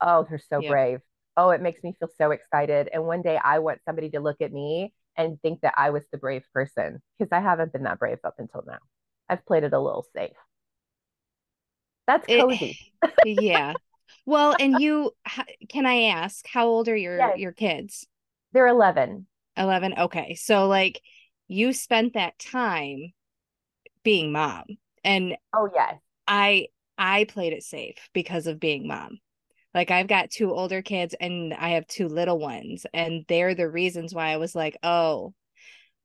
[0.00, 1.00] oh, they're so brave.
[1.36, 2.90] Oh, it makes me feel so excited.
[2.92, 6.02] And one day I want somebody to look at me and think that I was
[6.12, 8.78] the brave person because I haven't been that brave up until now.
[9.28, 10.36] I've played it a little safe.
[12.10, 12.78] That's eh, cozy.
[13.24, 13.74] It, yeah.
[14.26, 15.12] Well, and you
[15.68, 17.38] can I ask how old are your yes.
[17.38, 18.04] your kids?
[18.52, 19.28] They're 11.
[19.56, 19.94] 11.
[19.96, 20.34] Okay.
[20.34, 21.00] So like
[21.46, 23.12] you spent that time
[24.02, 24.64] being mom.
[25.04, 25.94] And Oh yes.
[26.26, 26.66] I
[26.98, 29.20] I played it safe because of being mom.
[29.72, 33.70] Like I've got two older kids and I have two little ones and they're the
[33.70, 35.32] reasons why I was like, "Oh,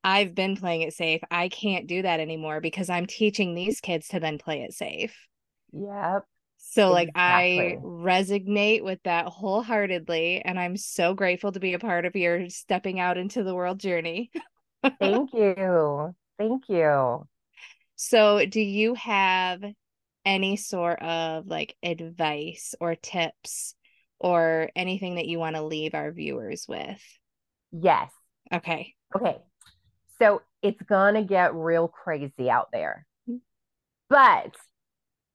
[0.04, 1.20] I've been playing it safe.
[1.32, 5.16] I can't do that anymore because I'm teaching these kids to then play it safe."
[5.76, 6.24] Yep.
[6.58, 12.04] So like I resonate with that wholeheartedly and I'm so grateful to be a part
[12.04, 14.30] of your stepping out into the world journey.
[15.00, 16.14] Thank you.
[16.38, 17.26] Thank you.
[17.96, 19.62] So do you have
[20.24, 23.74] any sort of like advice or tips
[24.18, 27.00] or anything that you want to leave our viewers with?
[27.72, 28.10] Yes.
[28.52, 28.94] Okay.
[29.14, 29.38] Okay.
[30.20, 33.06] So it's going to get real crazy out there.
[33.28, 33.40] Mm.
[34.08, 34.54] But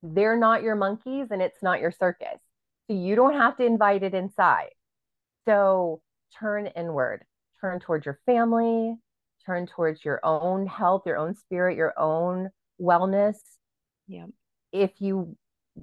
[0.03, 2.39] they're not your monkeys and it's not your circus.
[2.87, 4.71] So you don't have to invite it inside.
[5.45, 6.01] So
[6.39, 7.23] turn inward,
[7.59, 8.95] turn towards your family,
[9.45, 13.37] turn towards your own health, your own spirit, your own wellness.
[14.07, 14.25] Yeah.
[14.71, 15.35] If you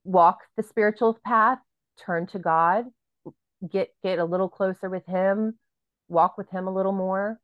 [0.05, 1.59] walk the spiritual path,
[2.05, 2.87] turn to God,
[3.71, 5.59] get get a little closer with him,
[6.09, 7.39] walk with him a little more.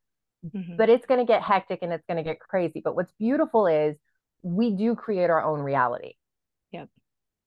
[0.45, 0.77] Mm-hmm.
[0.77, 2.81] But it's going to get hectic and it's going to get crazy.
[2.85, 3.97] But what's beautiful is
[4.43, 6.15] we do create our own reality.
[6.75, 6.89] Yep.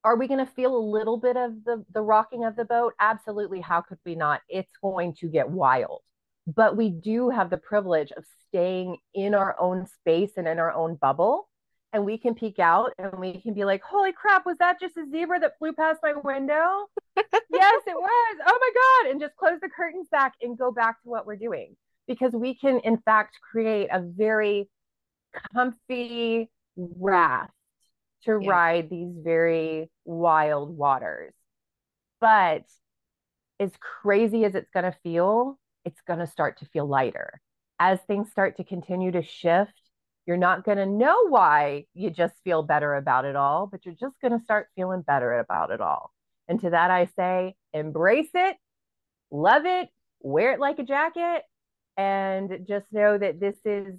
[0.06, 2.94] Are we going to feel a little bit of the the rocking of the boat?
[3.00, 3.60] Absolutely.
[3.60, 4.40] How could we not?
[4.48, 6.02] It's going to get wild.
[6.48, 10.72] But we do have the privilege of staying in our own space and in our
[10.72, 11.50] own bubble.
[11.92, 14.96] And we can peek out and we can be like, holy crap, was that just
[14.96, 16.88] a zebra that flew past my window?
[17.18, 18.38] yes, it was.
[18.46, 18.72] Oh my
[19.04, 19.12] God.
[19.12, 21.76] And just close the curtains back and go back to what we're doing.
[22.08, 24.70] Because we can, in fact, create a very
[25.54, 27.52] comfy raft
[28.28, 28.50] to yeah.
[28.50, 31.34] ride these very wild waters.
[32.22, 32.64] But
[33.60, 37.42] as crazy as it's going to feel, it's going to start to feel lighter.
[37.80, 39.74] As things start to continue to shift,
[40.26, 43.96] you're not going to know why you just feel better about it all, but you're
[43.96, 46.12] just going to start feeling better about it all.
[46.48, 48.58] And to that, I say, embrace it,
[49.32, 49.90] love it,
[50.20, 51.44] wear it like a jacket,
[51.96, 53.96] and just know that this is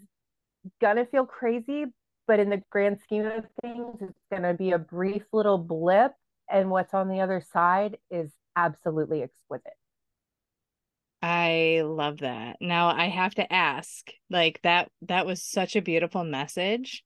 [0.80, 1.86] going to feel crazy,
[2.28, 6.12] but in the grand scheme of things, it's going to be a brief little blip.
[6.50, 9.72] And what's on the other side is absolutely exquisite.
[11.22, 12.58] I love that.
[12.60, 17.02] Now I have to ask, like that that was such a beautiful message.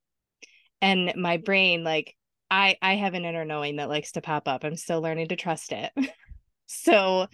[0.82, 2.14] And my brain like
[2.50, 4.64] I I have an inner knowing that likes to pop up.
[4.64, 5.92] I'm still learning to trust it.
[6.66, 7.26] so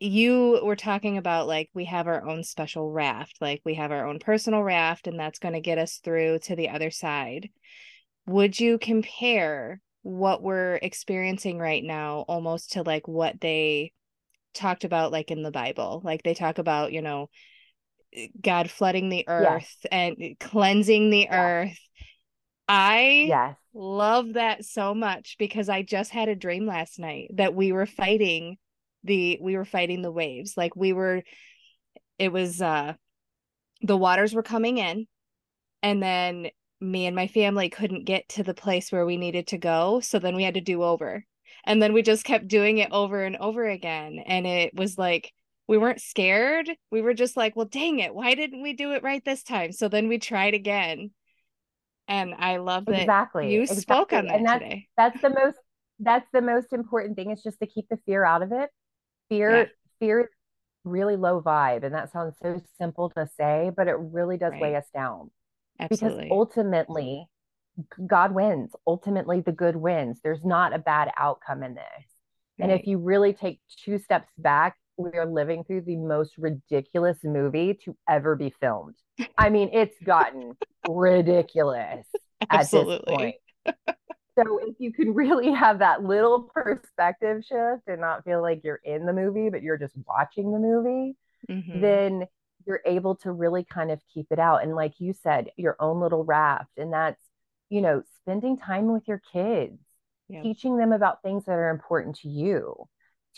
[0.00, 4.06] you were talking about like we have our own special raft, like we have our
[4.06, 7.50] own personal raft, and that's going to get us through to the other side.
[8.26, 13.92] Would you compare what we're experiencing right now almost to like what they
[14.54, 16.00] talked about like in the Bible?
[16.04, 17.28] Like they talk about, you know,
[18.14, 19.86] eh, God flooding the earth yes.
[19.90, 21.32] and eh, cleansing the yes.
[21.32, 21.78] earth.
[22.68, 23.56] I yes.
[23.74, 27.86] love that so much because I just had a dream last night that we were
[27.86, 28.58] fighting
[29.04, 30.56] the we were fighting the waves.
[30.56, 31.22] Like we were
[32.18, 32.94] it was uh
[33.82, 35.06] the waters were coming in
[35.82, 36.48] and then
[36.80, 40.18] me and my family couldn't get to the place where we needed to go, so
[40.18, 41.24] then we had to do over.
[41.64, 45.32] And then we just kept doing it over and over again and it was like
[45.68, 46.70] we weren't scared.
[46.90, 49.72] We were just like, well, dang it, why didn't we do it right this time?
[49.72, 51.10] So then we tried again.
[52.08, 53.82] And I love that exactly you exactly.
[53.82, 54.88] spoke on that and that's, today.
[54.96, 55.58] That's the most
[56.00, 58.70] that's the most important thing is just to keep the fear out of it.
[59.28, 59.64] Fear yeah.
[59.98, 60.26] fear is
[60.84, 61.84] really low vibe.
[61.84, 64.60] And that sounds so simple to say, but it really does right.
[64.60, 65.30] weigh us down.
[65.80, 66.24] Absolutely.
[66.24, 67.26] Because ultimately
[68.06, 68.72] God wins.
[68.86, 70.20] Ultimately the good wins.
[70.22, 71.84] There's not a bad outcome in this.
[72.58, 72.70] Right.
[72.70, 77.18] And if you really take two steps back we are living through the most ridiculous
[77.22, 78.96] movie to ever be filmed.
[79.38, 80.56] I mean, it's gotten
[80.88, 82.06] ridiculous
[82.50, 83.14] Absolutely.
[83.14, 83.96] at this point.
[84.38, 88.80] so if you can really have that little perspective shift and not feel like you're
[88.84, 91.16] in the movie, but you're just watching the movie,
[91.50, 91.80] mm-hmm.
[91.80, 92.26] then
[92.66, 94.62] you're able to really kind of keep it out.
[94.62, 96.70] And like you said, your own little raft.
[96.76, 97.22] And that's,
[97.70, 99.78] you know, spending time with your kids,
[100.28, 100.42] yep.
[100.42, 102.88] teaching them about things that are important to you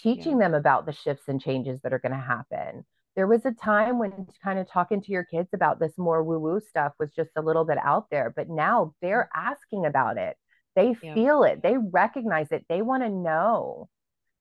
[0.02, 0.46] teaching yeah.
[0.46, 2.84] them about the shifts and changes that are going to happen.
[3.16, 6.38] There was a time when kind of talking to your kids about this more woo
[6.38, 10.36] woo stuff was just a little bit out there, but now they're asking about it.
[10.76, 11.14] They yeah.
[11.14, 13.88] feel it, they recognize it, they want to know.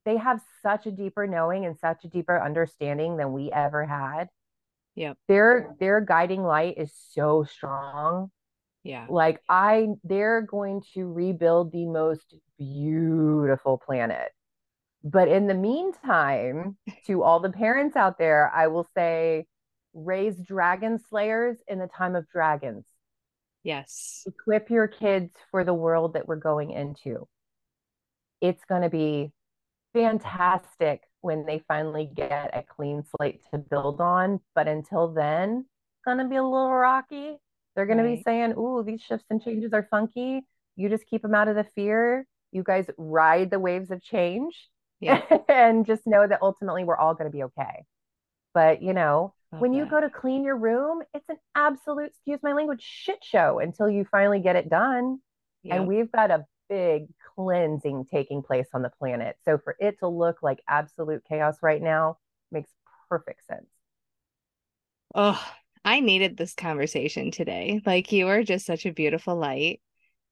[0.06, 4.30] They have such a deeper knowing and such a deeper understanding than we ever had.
[4.96, 5.14] Yeah.
[5.28, 8.32] Their their guiding light is so strong.
[8.84, 9.08] Yeah.
[9.10, 14.32] Like I they're going to rebuild the most beautiful planet
[15.04, 19.46] but in the meantime, to all the parents out there, I will say
[19.94, 22.86] raise dragon slayers in the time of dragons.
[23.64, 24.24] Yes.
[24.26, 27.28] Equip your kids for the world that we're going into.
[28.42, 29.32] It's going to be
[29.94, 34.40] fantastic when they finally get a clean slate to build on.
[34.56, 37.38] But until then, it's going to be a little rocky.
[37.76, 38.12] They're going right.
[38.12, 40.42] to be saying, Ooh, these shifts and changes are funky.
[40.76, 42.26] You just keep them out of the fear.
[42.52, 44.56] You guys ride the waves of change
[45.00, 45.22] yeah.
[45.50, 47.86] and just know that ultimately we're all going to be okay.
[48.54, 49.78] But, you know, Love when that.
[49.78, 53.90] you go to clean your room, it's an absolute, excuse my language, shit show until
[53.90, 55.20] you finally get it done.
[55.64, 55.76] Yep.
[55.76, 59.38] And we've got a big cleansing taking place on the planet.
[59.44, 62.18] So for it to look like absolute chaos right now
[62.52, 62.70] makes
[63.10, 63.66] perfect sense.
[65.16, 65.44] Oh,
[65.84, 67.82] I needed this conversation today.
[67.86, 69.82] Like you are just such a beautiful light.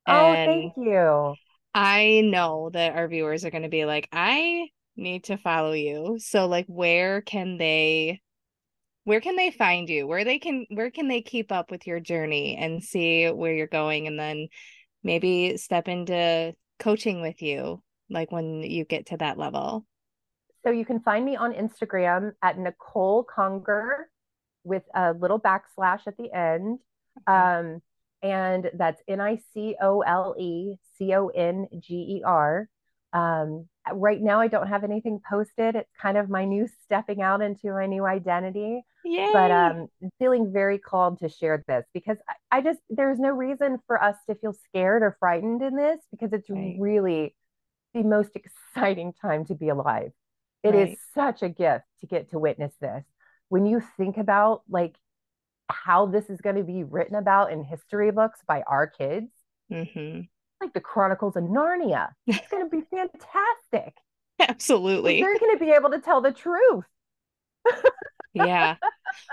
[0.05, 1.35] Oh, thank you.
[1.73, 6.17] I know that our viewers are going to be like, I need to follow you.
[6.19, 8.21] So like where can they
[9.07, 10.05] where can they find you?
[10.05, 13.65] Where they can where can they keep up with your journey and see where you're
[13.65, 14.49] going and then
[15.01, 19.85] maybe step into coaching with you like when you get to that level?
[20.65, 24.09] So you can find me on Instagram at Nicole Conger
[24.65, 26.79] with a little backslash at the end.
[27.27, 27.81] Um,
[28.21, 32.67] and that's N I C O L E C O N G E R.
[33.17, 35.75] Um, right now, I don't have anything posted.
[35.75, 38.83] It's kind of my new stepping out into my new identity.
[39.03, 39.29] Yay.
[39.33, 39.87] But um,
[40.19, 44.17] feeling very called to share this because I, I, just there's no reason for us
[44.29, 46.75] to feel scared or frightened in this because it's right.
[46.79, 47.35] really
[47.93, 50.11] the most exciting time to be alive.
[50.63, 50.89] It right.
[50.89, 53.03] is such a gift to get to witness this.
[53.49, 54.95] When you think about like
[55.69, 59.31] how this is going to be written about in history books by our kids,
[59.71, 60.21] mm-hmm.
[60.61, 62.09] Like the Chronicles of Narnia.
[62.25, 63.93] It's going to be fantastic.
[64.39, 65.21] Absolutely.
[65.21, 66.85] They're going to be able to tell the truth.
[68.33, 68.75] yeah.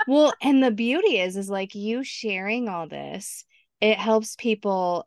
[0.07, 3.45] Well, and the beauty is, is like you sharing all this,
[3.81, 5.07] it helps people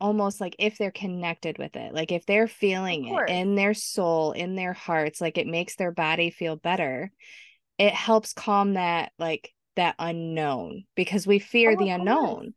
[0.00, 4.32] almost like if they're connected with it, like if they're feeling it in their soul,
[4.32, 7.10] in their hearts, like it makes their body feel better.
[7.78, 12.54] It helps calm that like that unknown because we fear oh, the unknown.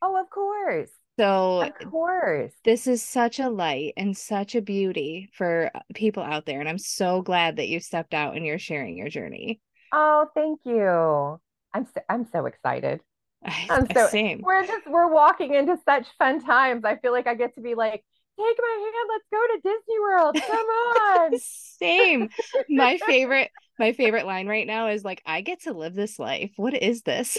[0.00, 0.90] Oh, of course.
[1.18, 6.22] So, of course, this is such a light and such a beauty for uh, people
[6.22, 6.60] out there.
[6.60, 9.60] And I'm so glad that you stepped out and you're sharing your journey.
[9.92, 11.40] Oh, thank you.
[11.74, 13.00] I'm so, I'm so excited.
[13.70, 14.42] I'm so same.
[14.42, 16.84] We're just we're walking into such fun times.
[16.84, 18.04] I feel like I get to be like,
[18.38, 20.36] take my hand, let's go to Disney World.
[20.46, 21.38] Come on.
[21.78, 22.28] same.
[22.68, 26.52] My favorite my favorite line right now is like, I get to live this life.
[26.56, 27.38] What is this?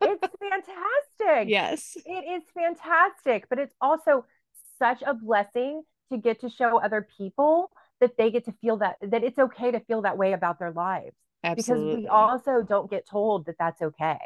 [0.00, 1.48] It's fantastic.
[1.48, 1.96] Yes.
[2.04, 3.48] It is fantastic.
[3.48, 4.24] But it's also
[4.78, 5.82] such a blessing
[6.12, 7.70] to get to show other people
[8.00, 10.72] that they get to feel that that it's okay to feel that way about their
[10.72, 11.16] lives.
[11.42, 11.86] Absolutely.
[11.86, 14.18] Because we also don't get told that that's okay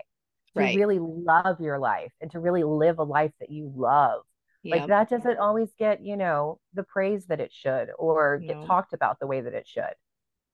[0.55, 0.77] to right.
[0.77, 4.23] really love your life and to really live a life that you love.
[4.63, 4.79] Yep.
[4.79, 8.55] Like that doesn't always get, you know, the praise that it should or no.
[8.55, 9.95] get talked about the way that it should.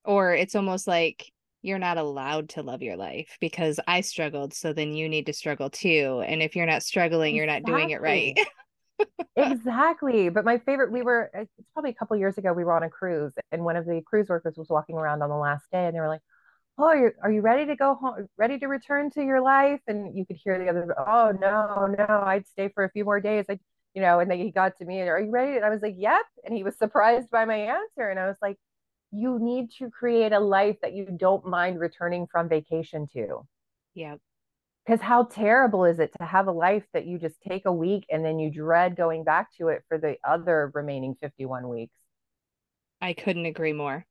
[0.04, 1.32] Or it's almost like
[1.64, 4.52] you're not allowed to love your life because I struggled.
[4.52, 6.22] So then you need to struggle too.
[6.26, 8.38] And if you're not struggling, you're not doing it right.
[9.34, 10.28] exactly.
[10.34, 12.90] But my favorite, we were, it's probably a couple years ago, we were on a
[12.90, 15.96] cruise and one of the cruise workers was walking around on the last day and
[15.96, 16.20] they were like,
[16.76, 19.80] oh, are you, are you ready to go home, ready to return to your life?
[19.86, 23.20] And you could hear the other, oh, no, no, I'd stay for a few more
[23.20, 23.46] days.
[23.48, 23.60] Like,
[23.94, 25.56] you know, and then he got to me and are you ready?
[25.56, 26.26] And I was like, yep.
[26.44, 28.10] And he was surprised by my answer.
[28.10, 28.58] And I was like,
[29.14, 33.46] you need to create a life that you don't mind returning from vacation to.
[33.94, 34.16] Yeah.
[34.84, 38.04] Because how terrible is it to have a life that you just take a week
[38.10, 41.96] and then you dread going back to it for the other remaining 51 weeks?
[43.00, 44.04] I couldn't agree more.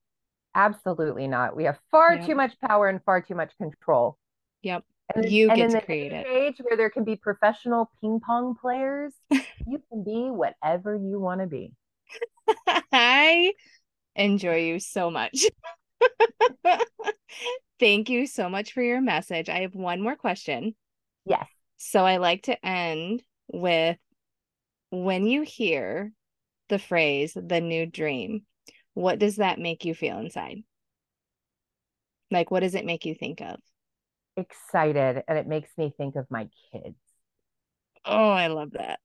[0.55, 1.55] Absolutely not.
[1.55, 2.25] We have far yep.
[2.25, 4.17] too much power and far too much control.
[4.63, 4.83] Yep.
[5.13, 6.25] And, you and get to create it.
[6.25, 11.41] Age where there can be professional ping pong players, you can be whatever you want
[11.41, 11.73] to be.
[12.91, 13.53] I
[14.15, 15.45] enjoy you so much.
[17.79, 19.49] Thank you so much for your message.
[19.49, 20.75] I have one more question.
[21.25, 21.47] Yes.
[21.77, 23.97] So I like to end with
[24.89, 26.11] when you hear
[26.69, 28.45] the phrase the new dream,
[28.93, 30.63] what does that make you feel inside?
[32.31, 33.59] Like, what does it make you think of?
[34.37, 35.23] Excited.
[35.27, 36.95] And it makes me think of my kids.
[38.05, 38.99] Oh, I love that.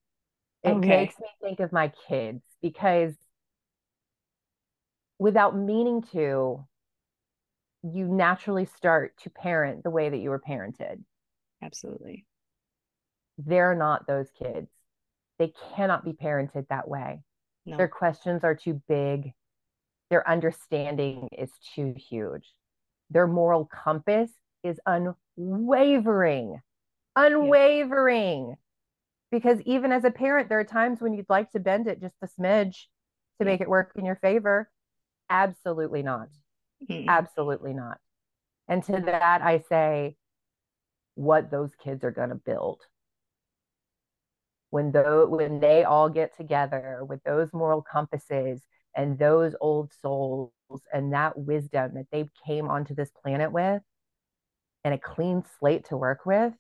[0.63, 0.89] It okay.
[0.89, 3.15] makes me think of my kids because
[5.19, 6.65] without meaning to,
[7.83, 11.03] you naturally start to parent the way that you were parented.
[11.63, 12.27] Absolutely.
[13.39, 14.71] They're not those kids.
[15.39, 17.23] They cannot be parented that way.
[17.67, 17.77] No.
[17.77, 19.33] Their questions are too big
[20.11, 22.55] their understanding is too huge.
[23.11, 24.31] Their moral compass
[24.63, 26.61] is unwavering,
[27.17, 28.49] unwavering.
[28.49, 28.55] Yeah.
[29.31, 32.15] Because even as a parent, there are times when you'd like to bend it just
[32.23, 32.87] a smidge
[33.39, 34.71] to make it work in your favor.
[35.31, 36.29] Absolutely not.
[36.89, 37.09] Mm-hmm.
[37.09, 37.99] Absolutely not.
[38.69, 40.17] And to that, I say,
[41.15, 42.81] what those kids are going to build
[44.71, 48.61] when the, when they all get together with those moral compasses
[48.95, 50.53] and those old souls
[50.93, 53.83] and that wisdom that they came onto this planet with
[54.85, 56.53] and a clean slate to work with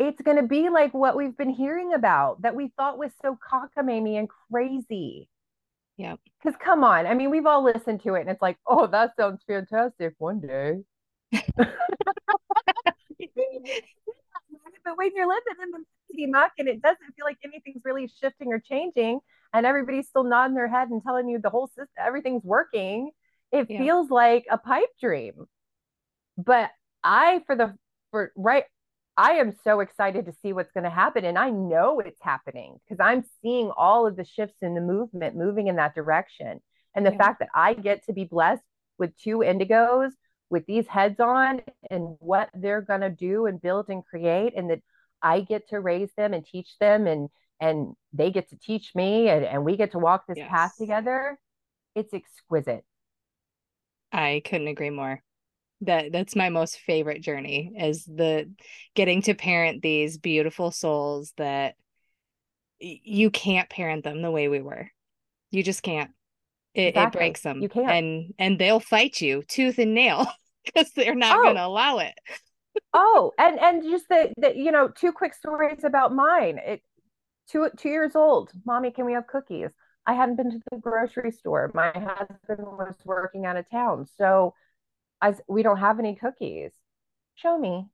[0.00, 3.38] it's going to be like what we've been hearing about that we thought was so
[3.52, 5.28] cockamamie and crazy
[6.00, 8.86] yeah because come on i mean we've all listened to it and it's like oh
[8.86, 10.78] that sounds fantastic one day.
[14.84, 18.48] But when you're living in the muck and it doesn't feel like anything's really shifting
[18.52, 19.20] or changing
[19.52, 23.10] and everybody's still nodding their head and telling you the whole system everything's working.
[23.52, 23.78] It yeah.
[23.78, 25.46] feels like a pipe dream.
[26.36, 26.70] But
[27.04, 27.74] i for the
[28.10, 28.64] for right
[29.20, 32.76] i am so excited to see what's going to happen and i know it's happening
[32.84, 36.60] because i'm seeing all of the shifts in the movement moving in that direction
[36.94, 37.18] and the yeah.
[37.18, 38.62] fact that i get to be blessed
[38.98, 40.10] with two indigos
[40.50, 44.68] with these heads on and what they're going to do and build and create and
[44.68, 44.80] that
[45.22, 47.28] I get to raise them and teach them and
[47.60, 50.48] and they get to teach me and, and we get to walk this yes.
[50.48, 51.38] path together.
[51.94, 52.84] It's exquisite.
[54.12, 55.22] I couldn't agree more.
[55.82, 58.50] That that's my most favorite journey is the
[58.94, 61.74] getting to parent these beautiful souls that
[62.78, 64.90] you can't parent them the way we were.
[65.50, 66.10] You just can't.
[66.74, 67.18] It, exactly.
[67.18, 67.62] it breaks them.
[67.62, 67.90] You can't.
[67.90, 70.26] And and they'll fight you tooth and nail
[70.64, 71.42] because they're not oh.
[71.42, 72.14] going to allow it
[72.94, 76.58] oh, and and just the, the you know two quick stories about mine.
[76.58, 76.82] It
[77.48, 78.50] two two years old.
[78.64, 79.70] Mommy, can we have cookies?
[80.06, 81.70] I hadn't been to the grocery store.
[81.74, 84.54] My husband was working out of town, so
[85.20, 86.72] I we don't have any cookies.
[87.34, 87.88] Show me.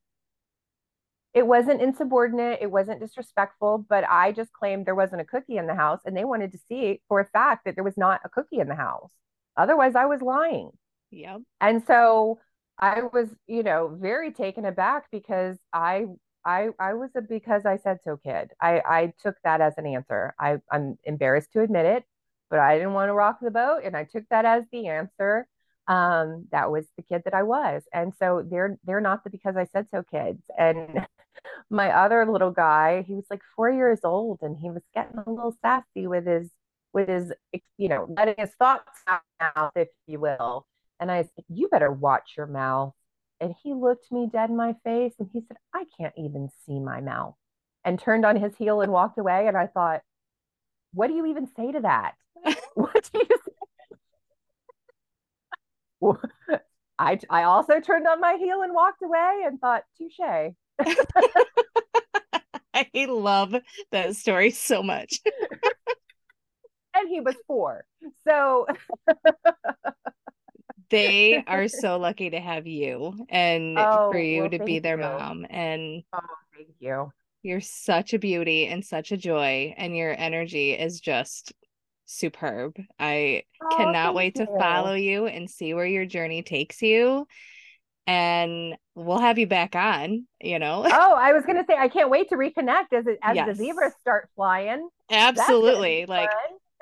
[1.34, 2.60] It wasn't insubordinate.
[2.62, 6.16] It wasn't disrespectful, but I just claimed there wasn't a cookie in the house, and
[6.16, 8.74] they wanted to see for a fact that there was not a cookie in the
[8.74, 9.12] house.
[9.56, 10.70] Otherwise, I was lying.
[11.10, 11.42] Yep.
[11.60, 12.40] And so
[12.78, 16.06] I was, you know, very taken aback because I
[16.44, 18.52] I I was a because I said so kid.
[18.60, 20.34] I I took that as an answer.
[20.38, 22.04] I I'm embarrassed to admit it,
[22.50, 25.46] but I didn't want to rock the boat and I took that as the answer.
[25.88, 27.82] Um that was the kid that I was.
[27.92, 30.42] And so they're they're not the because I said so kids.
[30.58, 31.06] And
[31.70, 35.30] my other little guy, he was like 4 years old and he was getting a
[35.30, 36.50] little sassy with his
[36.92, 37.32] with his
[37.78, 39.02] you know, letting his thoughts
[39.40, 40.66] out if you will
[41.00, 42.94] and I said, You better watch your mouth.
[43.40, 46.78] And he looked me dead in my face and he said, I can't even see
[46.80, 47.34] my mouth.
[47.84, 49.46] And turned on his heel and walked away.
[49.46, 50.02] And I thought,
[50.92, 52.14] What do you even say to that?
[52.74, 53.38] what do you?
[56.98, 60.54] I I also turned on my heel and walked away and thought, touche.
[62.74, 63.54] I love
[63.90, 65.20] that story so much.
[66.94, 67.84] and he was four.
[68.26, 68.66] So
[70.90, 74.96] they are so lucky to have you and oh, for you well, to be their
[74.96, 75.02] you.
[75.02, 75.46] mom.
[75.48, 76.18] And oh,
[76.54, 77.10] thank you.
[77.42, 81.52] You're such a beauty and such a joy, and your energy is just
[82.06, 82.76] superb.
[82.98, 84.46] I oh, cannot wait you.
[84.46, 87.26] to follow you and see where your journey takes you.
[88.06, 90.84] And we'll have you back on, you know.
[90.92, 93.48] Oh, I was gonna say I can't wait to reconnect as it, as yes.
[93.48, 94.88] the zebras start flying.
[95.10, 96.06] Absolutely.
[96.06, 96.30] Like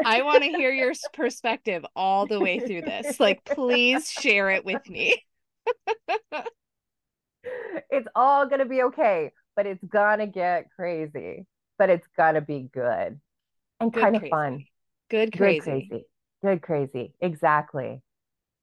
[0.05, 3.19] I want to hear your perspective all the way through this.
[3.19, 5.17] Like please share it with me.
[7.91, 11.47] it's all gonna be okay, but it's gonna get crazy.
[11.79, 13.19] But it's gonna be good
[13.81, 14.27] and good kind crazy.
[14.27, 14.65] of fun.
[15.11, 15.59] Good crazy.
[15.61, 16.05] Good crazy.
[16.43, 17.15] Good crazy.
[17.21, 18.03] Exactly.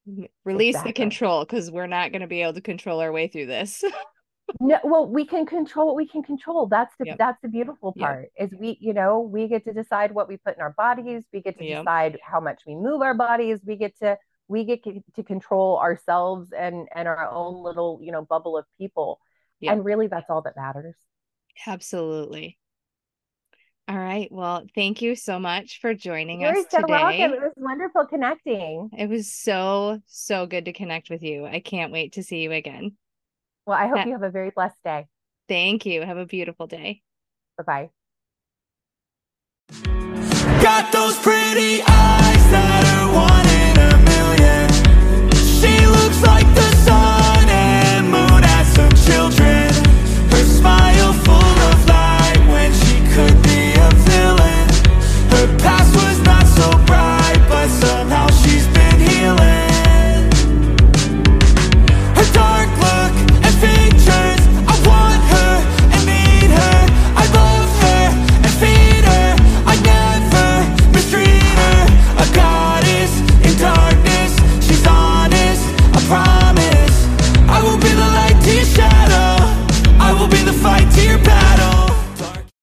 [0.10, 0.24] Mm-hmm.
[0.46, 0.90] Release exactly.
[0.90, 3.84] the control because we're not going to be able to control our way through this.
[4.60, 6.66] no, well, we can control what we can control.
[6.68, 7.18] That's the yep.
[7.18, 8.30] that's the beautiful part.
[8.40, 8.52] Yep.
[8.52, 11.24] Is we, you know, we get to decide what we put in our bodies.
[11.32, 11.84] We get to yep.
[11.84, 13.60] decide how much we move our bodies.
[13.66, 14.18] We get to
[14.48, 19.20] we get to control ourselves and and our own little, you know, bubble of people.
[19.64, 20.96] And really that's all that matters.
[21.68, 22.58] Absolutely.
[23.92, 24.32] All right.
[24.32, 26.94] Well, thank you so much for joining You're us so today.
[26.94, 27.34] Welcome.
[27.34, 28.90] It was wonderful connecting.
[28.98, 31.46] It was so, so good to connect with you.
[31.46, 32.96] I can't wait to see you again.
[33.66, 35.08] Well, I hope you have a very blessed day.
[35.50, 36.04] Thank you.
[36.04, 37.02] Have a beautiful day.
[37.58, 37.90] Bye bye.
[40.62, 44.70] Got those pretty eyes that are one in a million.
[45.36, 48.42] She looks like the sun and moon
[48.74, 49.61] some children.